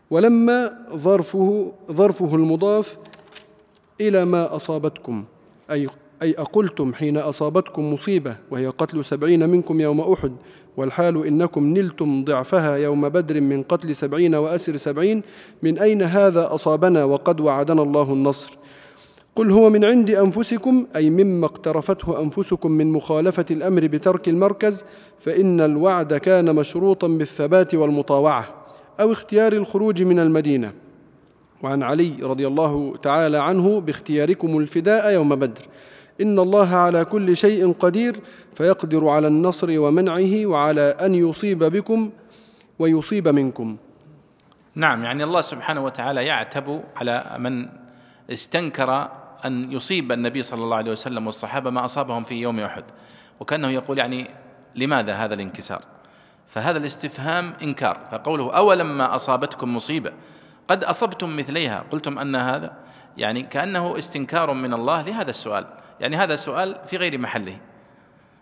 [0.09, 2.97] ولما ظرفه ظرفه المضاف
[4.01, 5.25] إلى ما أصابتكم
[5.71, 5.87] أي
[6.21, 10.31] أي أقلتم حين أصابتكم مصيبة وهي قتل سبعين منكم يوم أحد
[10.77, 15.21] والحال إنكم نلتم ضعفها يوم بدر من قتل سبعين وأسر سبعين
[15.63, 18.57] من أين هذا أصابنا وقد وعدنا الله النصر؟
[19.35, 24.83] قل هو من عند أنفسكم أي مما اقترفته أنفسكم من مخالفة الأمر بترك المركز
[25.17, 28.47] فإن الوعد كان مشروطا بالثبات والمطاوعة
[28.99, 30.73] أو اختيار الخروج من المدينة.
[31.63, 35.61] وعن علي رضي الله تعالى عنه باختياركم الفداء يوم بدر.
[36.21, 38.17] إن الله على كل شيء قدير
[38.55, 42.11] فيقدر على النصر ومنعه وعلى أن يصيب بكم
[42.79, 43.77] ويصيب منكم.
[44.75, 47.69] نعم يعني الله سبحانه وتعالى يعتب على من
[48.29, 49.09] استنكر
[49.45, 52.83] أن يصيب النبي صلى الله عليه وسلم والصحابة ما أصابهم في يوم أحد.
[53.39, 54.27] وكأنه يقول يعني
[54.75, 55.81] لماذا هذا الانكسار؟
[56.47, 57.97] فهذا الاستفهام إنكار.
[58.11, 60.11] فقوله أولما أصابتكم مصيبة
[60.67, 61.83] قد أصبتم مثليها.
[61.91, 62.73] قلتم أن هذا
[63.17, 65.65] يعني كأنه استنكار من الله لهذا السؤال.
[66.01, 67.57] يعني هذا سؤال في غير محله.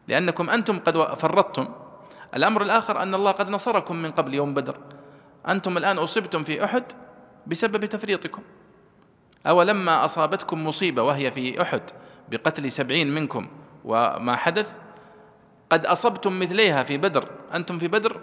[0.08, 1.68] لأنكم أنتم قد فرطتم.
[2.36, 4.78] الأمر الآخر أن الله قد نصركم من قبل يوم بدر.
[5.48, 6.84] أنتم الآن أصبتم في أحد
[7.48, 8.42] بسبب تفريطكم.
[9.48, 11.82] أولما أصابتكم مصيبة وهي في أحد
[12.32, 13.48] بقتل سبعين منكم
[13.86, 14.68] وما حدث
[15.70, 17.28] قد أصبتم مثليها في بدر.
[17.54, 18.20] أنتم في بدر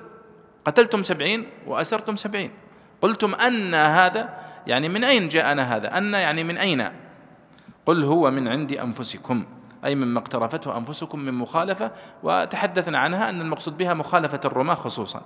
[0.65, 2.51] قتلتم سبعين وأسرتم سبعين.
[3.03, 7.06] قلتم أن هذا يعني من أين جاءنا هذا؟ أن يعني من أين؟
[7.87, 9.45] قل هو من عند أنفسكم
[9.85, 11.91] أي مما اقترفته أنفسكم من مخالفة
[12.23, 15.23] وتحدثنا عنها أن المقصود بها مخالفة الرماة خصوصا.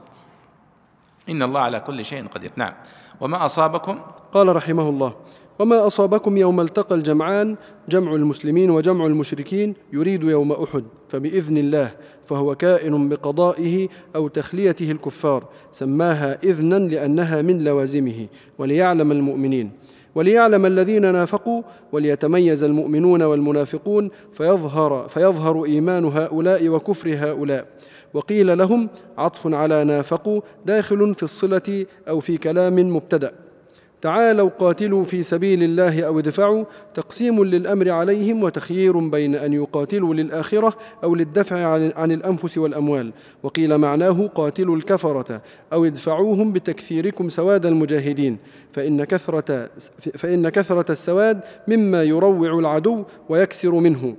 [1.29, 2.51] إن الله على كل شيء قدير.
[2.57, 2.73] نعم.
[3.21, 4.01] وما أصابكم؟
[4.33, 5.15] قال رحمه الله
[5.59, 7.57] وما أصابكم يوم التقى الجمعان
[7.89, 11.93] جمع المسلمين وجمع المشركين يريد يوم أحد فبإذن الله
[12.27, 19.73] فهو كائن بقضائه أو تخليته الكفار سماها إذنا لأنها من لوازمه وليعلم المؤمنين.
[20.15, 27.67] وليعلم الذين نافقوا وليتميز المؤمنون والمنافقون فيظهر فيظهر إيمان هؤلاء وكفر هؤلاء.
[28.15, 28.89] وقيل لهم
[29.19, 33.33] عطف على نافقوا داخل في الصلة أو في كلام مبتدأ.
[34.03, 40.75] تعالوا قاتلوا في سبيل الله أو ادفعوا تقسيم للأمر عليهم وتخيير بين أن يقاتلوا للآخرة
[41.05, 41.57] أو للدفع
[41.97, 43.13] عن الأنفس والأموال.
[43.43, 45.43] وقيل معناه قاتلوا الكفرة
[45.73, 48.39] أو ادفعوهم بتكثيركم سواد المجاهدين.
[48.73, 54.17] فإن كثره فإن كثرة السواد مما يروع العدو ويكسر منه.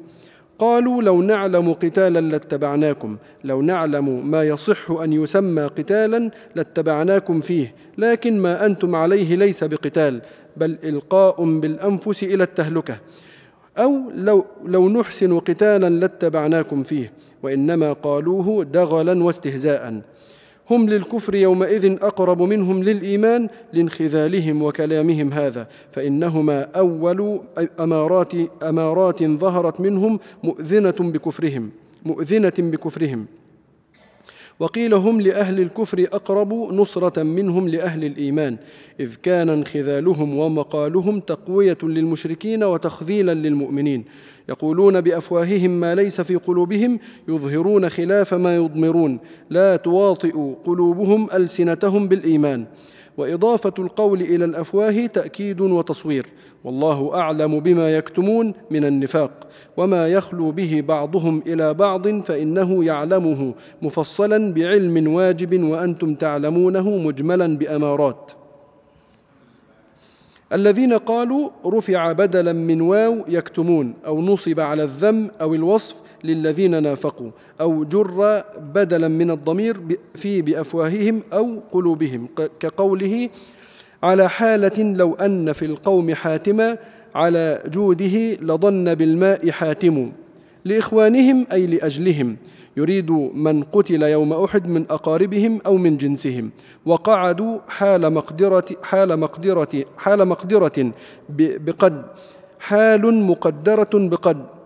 [0.61, 8.39] قالوا لو نعلم قتالا لاتبعناكم لو نعلم ما يصح أن يسمى قتالا لاتبعناكم فيه لكن
[8.39, 10.21] ما أنتم عليه ليس بقتال
[10.57, 12.97] بل إلقاء بالأنفس إلى التهلكة.
[13.77, 17.11] أو لو لو نحسن قتالا لاتبعناكم فيه
[17.43, 20.01] وإنما قالوه دغلا واستهزاء.
[20.69, 27.41] هم للكفر يومئذ أقرب منهم للإيمان لانخذالهم وكلامهم هذا فإنهما أول
[27.79, 28.33] امارات
[28.63, 31.71] أمارات ظهرت منهم مؤذنة بكفرهم
[32.05, 33.25] مؤذنة بكفرهم.
[34.61, 38.57] وقيل هم لأهل الكفر أقرب نصرة منهم لأهل الإيمان
[38.99, 44.05] إذ كان انخذالهم ومقالهم تقوية للمشركين وتخذيلا للمؤمنين.
[44.49, 49.19] يقولون بأفواههم ما ليس في قلوبهم يظهرون خلاف ما يضمرون.
[49.49, 52.65] لا تواطئ قلوبهم ألسنتهم بالإيمان.
[53.21, 56.25] وإضافة القول إلى الأفواه تأكيد وتصوير.
[56.63, 64.53] والله أعلم بما يكتمون من النفاق وما يخلو به بعضهم إلى بعض فإنه يعلمه مفصلا
[64.53, 68.31] بعلم واجب وأنتم تعلمونه مجملا بأمارات.
[70.53, 77.31] الذين قالوا رفع بدلا من واو يكتمون أو نصب على الذم أو الوصف للذين نافقوا
[77.61, 79.77] أو جر بدلا من الضمير
[80.15, 82.27] في بأفواههم أو قلوبهم
[82.59, 83.29] كقوله
[84.03, 86.77] على حالة لو أن في القوم حاتما
[87.15, 90.11] على جوده لظن بالماء حاتم
[90.65, 92.37] لإخوانهم أي لأجلهم
[92.77, 96.51] يريد من قتل يوم أحد من أقاربهم أو من جنسهم
[96.85, 100.93] وقعدوا حال مقدره حال مقدره حال مقدرة
[101.29, 102.05] بقد
[102.59, 104.60] حال مقدرة بقد.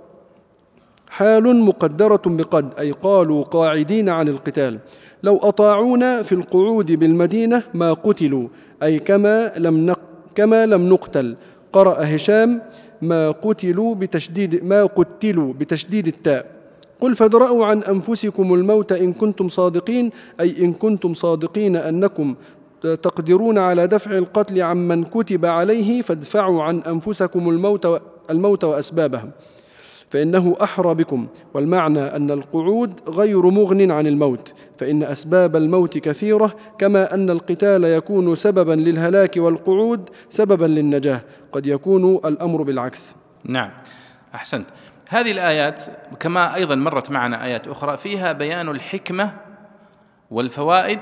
[1.16, 4.80] حال مقدرة بقد أي قالوا قاعدين عن القتال.
[5.24, 8.48] لو أطاعونا في القعود بالمدينة ما قتلوا
[8.84, 10.00] أي كما لم نق
[10.36, 11.36] كما لم نقتل.
[11.74, 12.62] قرأ هشام
[13.02, 16.46] ما قتلوا بتشديد ما قتلوا بتشديد التاء.
[17.00, 20.10] قل فادرأوا عن أنفسكم الموت إن كنتم صادقين
[20.40, 22.36] أي إن كنتم صادقين أنكم
[22.82, 29.22] تقدرون على دفع القتل عمن كتب عليه فادفعوا عن أنفسكم الموت الموت وأسبابه
[30.16, 37.14] فإنه أحرى بكم والمعنى أن القعود غير مغن عن الموت فإن أسباب الموت كثيرة كما
[37.14, 41.22] أن القتال يكون سببا للهلاك والقعود سببا للنجاة
[41.52, 43.16] قد يكون الأمر بالعكس.
[43.44, 43.72] نعم.
[44.36, 44.68] أحسنت.
[45.10, 45.82] هذه الآيات
[46.20, 49.34] كما أيضا مرت معنا آيات أخرى فيها بيان الحكمة
[50.32, 51.00] والفوائد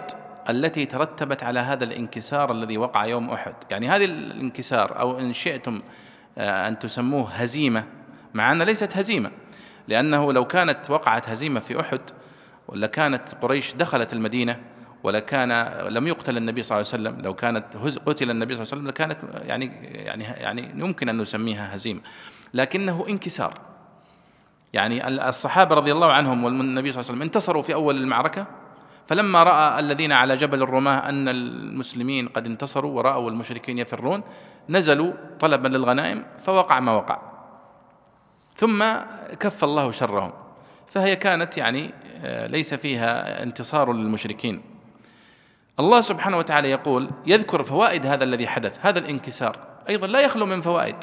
[0.49, 3.53] التي ترتبت على هذا الانكسار الذي وقع يوم أحد.
[3.69, 5.81] يعني هذه الانكسار أو إن شئتم
[6.38, 7.84] آه، أن تسموه هزيمة
[8.34, 9.31] مع أن ليست هزيمة
[9.88, 12.01] لأنه لو كانت وقعت هزيمة في أحد
[12.68, 14.60] ولا كانت قريش دخلت المدينة
[15.03, 15.51] ولا كان
[15.89, 17.65] لم يقتل النبي صلى الله عليه وسلم لو كانت
[18.05, 22.01] قتل النبي صلى الله عليه وسلم لكانت يعني يعني يعني يمكن أن نسميها هزيمة.
[22.53, 23.53] لكنه انكسار.
[24.73, 28.45] يعني الصحابة رضي الله عنهم والنبي صلى الله عليه وسلم انتصروا في أول المعركة
[29.07, 34.23] فلما رأى الذين على جبل الرماة أن المسلمين قد انتصروا ورأوا المشركين يفرون
[34.69, 37.32] نزلوا طلبا للغنائم فوقع ما وقع.
[38.56, 38.84] ثم
[39.40, 40.32] كف الله شرهم.
[40.88, 41.92] فهي كانت يعني
[42.26, 44.62] آه، ليس فيها انتصار للمشركين.
[45.80, 49.60] الله سبحانه وتعالى يقول يذكر فوائد هذا الذي حدث هذا الانكسار.
[49.90, 50.96] أيضا لا يخلو من فوائد.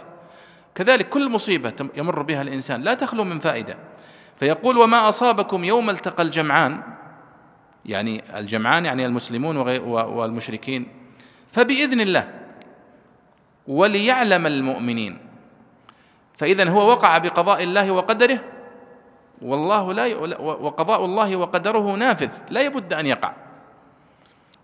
[0.74, 3.76] كذلك كل مصيبة يمر بها الإنسان لا تخلو من فائدة.
[4.40, 6.82] فيقول وما أصابكم يوم التقى الجمعان؟
[7.86, 9.56] يعني الجمعان يعني المسلمون
[9.86, 10.86] والمشركين.
[11.52, 12.28] فبإذن الله
[13.66, 15.29] وليعلم المؤمنين.
[16.40, 18.40] فاذا هو وقع بقضاء الله وقدره.
[19.42, 22.32] والله لا وقضاء الله وقدره نافذ.
[22.50, 23.32] لا يبد أن يقع.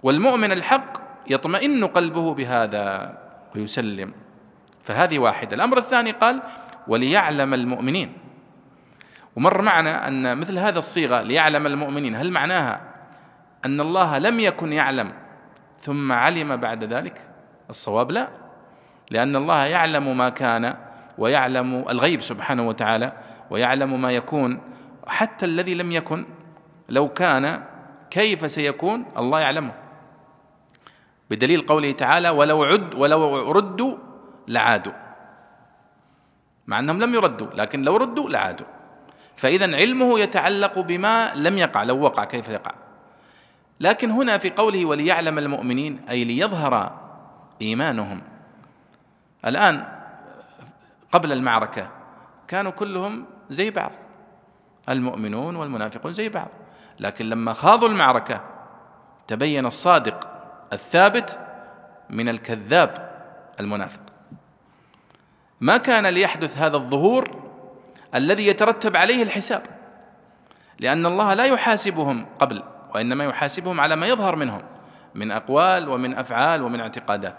[0.02, 0.92] والمؤمن الحق
[1.28, 3.18] يطمئن قلبه بهذا
[3.56, 4.12] ويسلم.
[4.84, 5.56] فهذه واحدة.
[5.56, 6.42] الأمر الثاني قال
[6.88, 8.12] وليعلم المؤمنين.
[9.36, 12.80] ومر معنا أن مثل هذا الصيغة ليعلم المؤمنين هل معناها
[13.64, 15.12] أن الله لم يكن يعلم
[15.80, 17.20] ثم علم بعد ذلك؟
[17.70, 18.28] الصواب لا.
[19.10, 20.85] لأن الله يعلم ما كان
[21.18, 23.12] ويعلم الغيب سبحانه وتعالى
[23.50, 24.60] ويعلم ما يكون
[25.06, 26.24] حتى الذي لم يكن
[26.88, 27.62] لو كان
[28.10, 29.72] كيف سيكون؟ الله يعلمه.
[31.30, 33.96] بدليل قوله تعالى ولو عد ولو ردوا
[34.48, 34.92] لعادوا.
[36.66, 38.66] مع أنهم لم يردوا لكن لو ردوا لعادوا.
[39.36, 42.74] فاذا علمه يتعلق بما لم يقع لو وقع كيف يقع؟
[43.80, 46.92] لكن هنا في قوله وليعلم المؤمنين أي ليظهر
[47.62, 48.22] إيمانهم.
[49.44, 49.95] الآن
[51.12, 51.90] قبل المعركة.
[52.48, 53.92] كانوا كلهم زي بعض.
[54.88, 56.48] المؤمنون والمنافقون زي بعض.
[57.00, 58.40] لكن لما خاضوا المعركة
[59.26, 60.30] تبين الصادق
[60.72, 61.38] الثابت
[62.10, 63.16] من الكذاب
[63.60, 64.00] المنافق.
[65.60, 67.42] ما كان ليحدث هذا الظهور
[68.14, 69.62] الذي يترتب عليه الحساب.
[70.80, 72.62] لأن الله لا يحاسبهم قبل
[72.94, 74.62] وإنما يحاسبهم على ما يظهر منهم
[75.14, 77.36] من أقوال ومن أفعال ومن اعتقادات.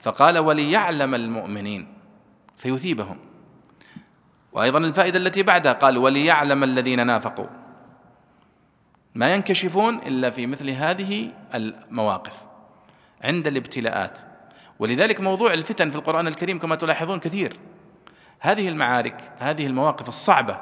[0.00, 2.01] فقال وليعلم المؤمنين
[2.62, 3.18] فيثيبهم.
[4.52, 7.46] وأيضا الفائدة التي بعدها قال وليعلم الذين نافقوا.
[9.14, 12.42] ما ينكشفون إلا في مثل هذه المواقف
[13.22, 14.18] عند الابتلاءات.
[14.78, 17.56] ولذلك موضوع الفتن في القرآن الكريم كما تلاحظون كثير.
[18.40, 20.60] هذه المعارك هذه المواقف الصعبة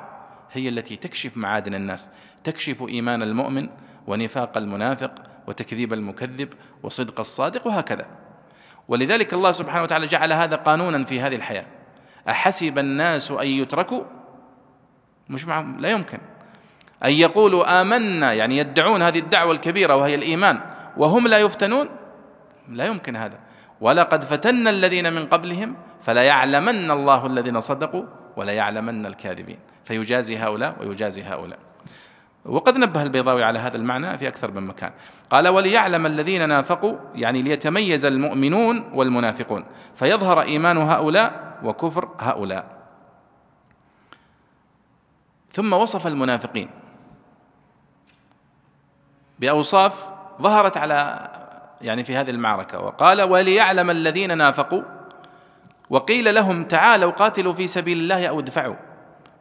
[0.52, 2.10] هي التي تكشف معادن الناس
[2.44, 3.68] تكشف إيمان المؤمن
[4.06, 6.52] ونفاق المنافق وتكذيب المكذب
[6.82, 8.06] وصدق الصادق وهكذا.
[8.89, 11.80] ولذلك الله سبحانه وتعالى جعل هذا قانونا في هذه الحياة.
[12.29, 14.05] أحسب الناس أن يتركوا؟
[15.29, 16.19] مش معهم لا يمكن.
[17.05, 20.61] أن يقولوا آمنا يعني يدعون هذه الدعوة الكبيرة وهي الإيمان
[20.97, 21.89] وهم لا يفتنون؟
[22.69, 23.39] لا يمكن هذا.
[23.81, 28.05] ولقد فتنا الذين من قبلهم فليعلمن الله الذين صدقوا
[28.37, 29.59] وليعلمن الكاذبين.
[29.85, 31.59] فيجازي هؤلاء ويجازي هؤلاء.
[32.45, 34.93] وقد نبه البيضاوي على هذا المعنى في أكثر من مكان.
[35.31, 39.65] قال وليعلم الذين نافقوا يعني ليتميز المؤمنون والمنافقون.
[39.95, 42.65] فيظهر إيمان هؤلاء وكفر هؤلاء.
[45.53, 46.71] ثم وصف المنافقين.
[49.39, 50.09] بأوصاف
[50.43, 51.29] ظهرت على
[51.81, 52.81] يعني في هذه المعركة.
[52.81, 54.83] وقال وليعلم الذين نافقوا
[55.91, 58.77] وقيل لهم تعالوا قاتلوا في سبيل الله أو ادفعوا.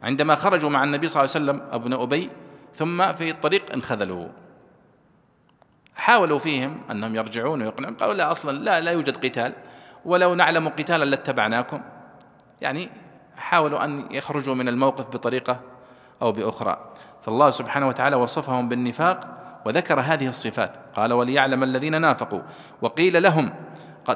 [0.02, 2.30] عندما خرجوا مع النبي صلى الله عليه وسلم ابن أبي
[2.74, 4.28] ثم في الطريق انخذلوا.
[5.96, 9.52] حاولوا فيهم أنهم يرجعون ويقنعون قالوا لا أصلا لا لا يوجد قتال
[10.04, 11.80] ولو نعلم قتالا لاتبعناكم.
[12.60, 12.88] يعني
[13.36, 15.60] حاولوا أن يخرجوا من الموقف بطريقة
[16.22, 16.88] أو بأخرى.
[17.22, 19.20] فالله سبحانه وتعالى وصفهم بالنفاق
[19.64, 20.76] وذكر هذه الصفات.
[20.94, 22.40] قال وليعلم الذين نافقوا.
[22.82, 23.52] وقيل لهم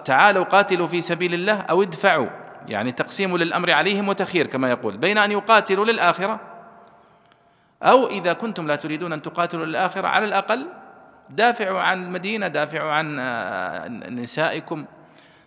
[0.05, 2.28] تعالوا قاتلوا في سبيل الله أو ادفعوا.
[2.68, 4.97] يعني تقسيم للأمر عليهم وتخيير كما يقول.
[4.97, 6.40] بين أن يقاتلوا للآخرة
[7.82, 10.66] أو إذا كنتم لا تريدون أن تقاتلوا للآخرة على الأقل
[11.30, 14.84] دافعوا عن المدينة دافعوا عن آه، نسائكم.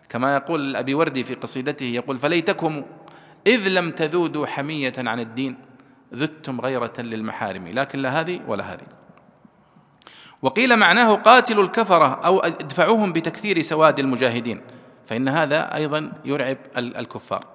[0.09, 2.83] كما يقول أبي وردي في قصيدته يقول فليتكم
[3.47, 5.57] إذ لم تذودوا حمية عن الدين
[6.13, 7.67] ذدتم غيرة للمحارم.
[7.67, 8.87] لكن لا هذه ولا هذه.
[10.41, 14.61] وقيل معناه قاتلوا الكفرة أو ادفعوهم بتكثير سواد المجاهدين
[15.05, 17.45] فإن هذا أيضا يرعب الكفار.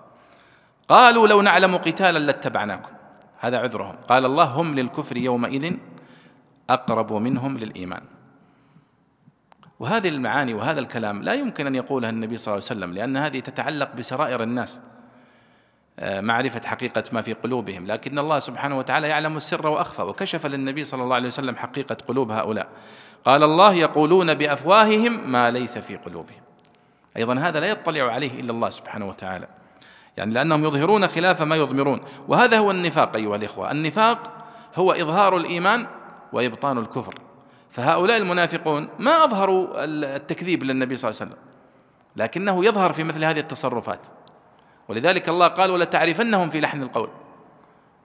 [0.89, 3.02] قالوا لو نعلم قتالا لاتبعناكم.
[3.43, 3.97] هذا عذرهم.
[4.09, 5.77] قال الله هم للكفر يومئذ
[6.70, 8.02] أقرب منهم للإيمان.
[9.81, 13.40] وهذه المعاني وهذا الكلام لا يمكن أن يقولها النبي صلى الله عليه وسلم لأن هذه
[13.40, 14.81] تتعلق بسرائر الناس
[15.98, 17.86] آه، معرفة حقيقة ما في قلوبهم.
[17.86, 22.31] لكن الله سبحانه وتعالى يعلم السر وأخفى وكشف للنبي صلى الله عليه وسلم حقيقة قلوب
[22.31, 22.69] هؤلاء.
[23.24, 26.43] قال الله يقولون بأفواههم ما ليس في قلوبهم.
[27.16, 29.48] أيضا هذا لا يطلع عليه إلا الله سبحانه وتعالى.
[30.17, 32.01] يعني لأنهم يظهرون خلاف ما يضمرون.
[32.29, 33.71] وهذا هو النفاق أيها الإخوة.
[33.71, 34.33] النفاق
[34.75, 35.87] هو إظهار الإيمان
[36.33, 37.15] وإبطان الكفر.
[37.71, 41.45] فهؤلاء المنافقون ما أظهروا التكذيب للنبي صلى الله عليه وسلم
[42.17, 44.01] لكنه يظهر في مثل هذه التصرفات.
[44.89, 47.09] ولذلك الله قال ولتعرفنهم في لحن القول.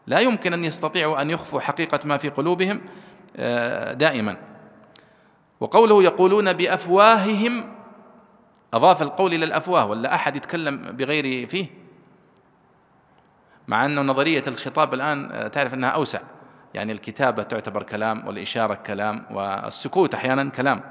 [0.08, 2.82] لا يمكن أن يستطيعوا أن يخفوا حقيقة ما في قلوبهم
[3.38, 4.38] آه، دائما.
[5.60, 7.64] وقوله يقولون بأفواههم
[8.74, 11.86] أضاف القول إلى الأفواه ولا أحد يتكلم بغير فيه؟
[13.68, 16.19] مع أنه نظرية الخطاب الآن آه، تعرف أنها أوسع.
[16.73, 20.81] يعني الكتابة تعتبر كلام والإشارة كلام والسكوت أحيانا كلام.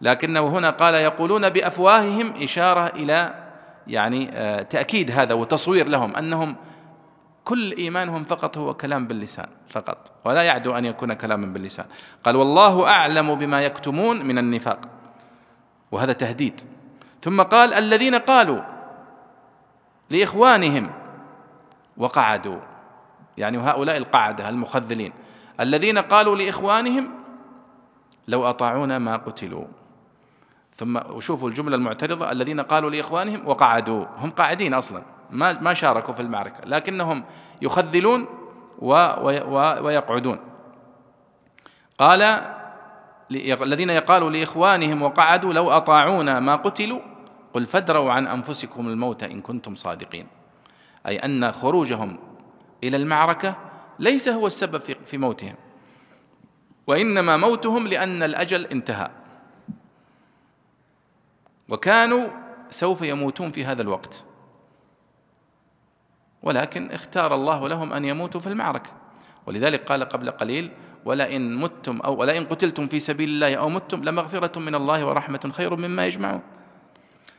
[0.00, 3.34] لكنه هنا قال يقولون بأفواههم إشارة إلى
[3.86, 6.56] يعني آه، تأكيد هذا وتصوير لهم أنهم
[7.44, 11.86] كل إيمانهم فقط هو كلام باللسان فقط ولا يعدو أن يكون كلاما باللسان.
[12.24, 14.80] قال والله أعلم بما يكتمون من النفاق
[15.92, 16.60] وهذا تهديد.
[17.22, 18.60] ثم قال الذين قالوا
[20.10, 20.90] لإخوانهم
[21.98, 22.60] وقعدوا.
[23.38, 25.12] يعني هؤلاء القعدة المخذلين.
[25.60, 27.10] الذين قالوا لإخوانهم
[28.28, 29.64] لو أطاعونا ما قتلوا.
[30.76, 32.32] ثم وشوفوا الجملة المعترضة.
[32.32, 34.04] الذين قالوا لإخوانهم وقعدوا.
[34.18, 35.02] هم قاعدين أصلا.
[35.30, 36.60] ما ما شاركوا في المعركة.
[36.64, 37.24] لكنهم
[37.62, 38.26] يخذلون
[38.78, 40.38] ويقعدون.
[41.98, 42.22] قال
[43.62, 47.00] الذين يقالوا لإخوانهم وقعدوا لو أطاعونا ما قتلوا.
[47.52, 50.37] قل فادروا عن أنفسكم الموت إن كنتم صادقين.
[51.06, 52.18] أي أن خروجهم
[52.84, 53.56] إلى المعركة
[53.98, 55.54] ليس هو السبب في موتهم.
[56.86, 59.10] وإنما موتهم لأن الأجل انتهى.
[61.68, 62.28] وكانوا
[62.70, 64.24] سوف يموتون في هذا الوقت.
[66.42, 68.90] ولكن اختار الله لهم أن يموتوا في المعركة.
[69.46, 70.70] ولذلك قال قبل قليل
[71.04, 75.76] ولئن متم أو ولئن قتلتم في سبيل الله أو متم لمغفرة من الله ورحمة خير
[75.76, 76.42] مما يجمعون.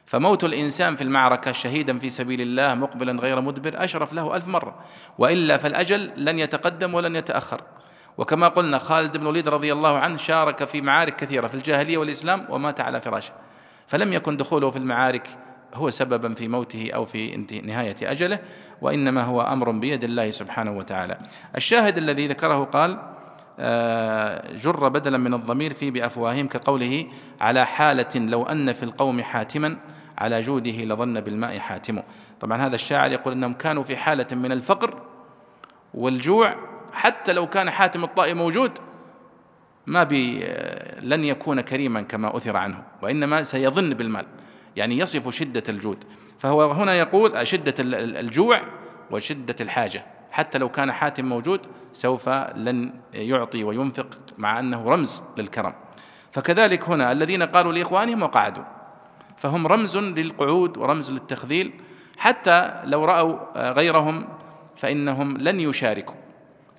[0.09, 4.75] فموت الإنسان في المعركة شهيدا في سبيل الله مقبلا غير مدبر أشرف له ألف مرة.
[5.17, 7.61] وإلا فالأجل لن يتقدم ولن يتأخر.
[8.17, 12.45] وكما قلنا خالد بن الوليد رضي الله عنه شارك في معارك كثيرة في الجاهلية والإسلام
[12.49, 13.33] ومات على فراشه.
[13.87, 15.27] فلم يكن دخوله في المعارك
[15.73, 18.39] هو سببا في موته أو في نهاية أجله
[18.81, 21.17] وإنما هو أمر بيد الله سبحانه وتعالى.
[21.55, 22.99] الشاهد الذي ذكره قال
[23.59, 27.05] آه، جر بدلا من الضمير في بأفواههم كقوله
[27.41, 29.77] على حالة لو أن في القوم حاتما
[30.19, 32.01] على جوده لظن بالماء حاتم.
[32.41, 35.01] طبعا هذا الشاعر يقول إنهم كانوا في حالة من الفقر
[35.93, 36.55] والجوع
[36.93, 38.71] حتى لو كان حاتم الطائي موجود
[39.87, 40.39] ما بي
[41.01, 44.25] لن يكون كريما كما أثر عنه وإنما سيظن بالمال
[44.75, 46.03] يعني يصف شدة الجود.
[46.39, 47.73] فهو هنا يقول شدة
[48.19, 48.61] الجوع
[49.11, 50.05] وشدة الحاجة.
[50.31, 51.61] حتى لو كان حاتم موجود
[51.93, 55.73] سوف لن يعطي وينفق مع أنه رمز للكرم.
[56.31, 58.63] فكذلك هنا الذين قالوا لإخوانهم وقعدوا.
[59.39, 61.73] فهم رمز للقعود ورمز للتخذيل.
[62.17, 64.27] حتى لو رأوا غيرهم
[64.75, 66.15] فإنهم لن يشاركوا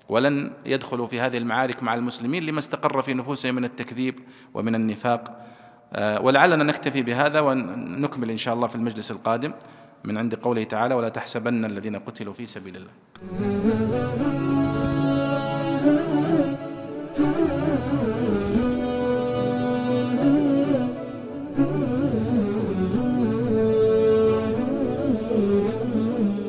[0.08, 4.20] ولن يدخلوا في هذه المعارك مع المسلمين لما استقر في نفوسهم من التكذيب
[4.54, 5.46] ومن النفاق.
[5.92, 9.52] آه، ولعلنا نكتفي بهذا ونكمل إن شاء الله في المجلس القادم
[10.04, 12.90] من عند قوله تعالى ولا تحسبن الذين قتلوا في سبيل الله.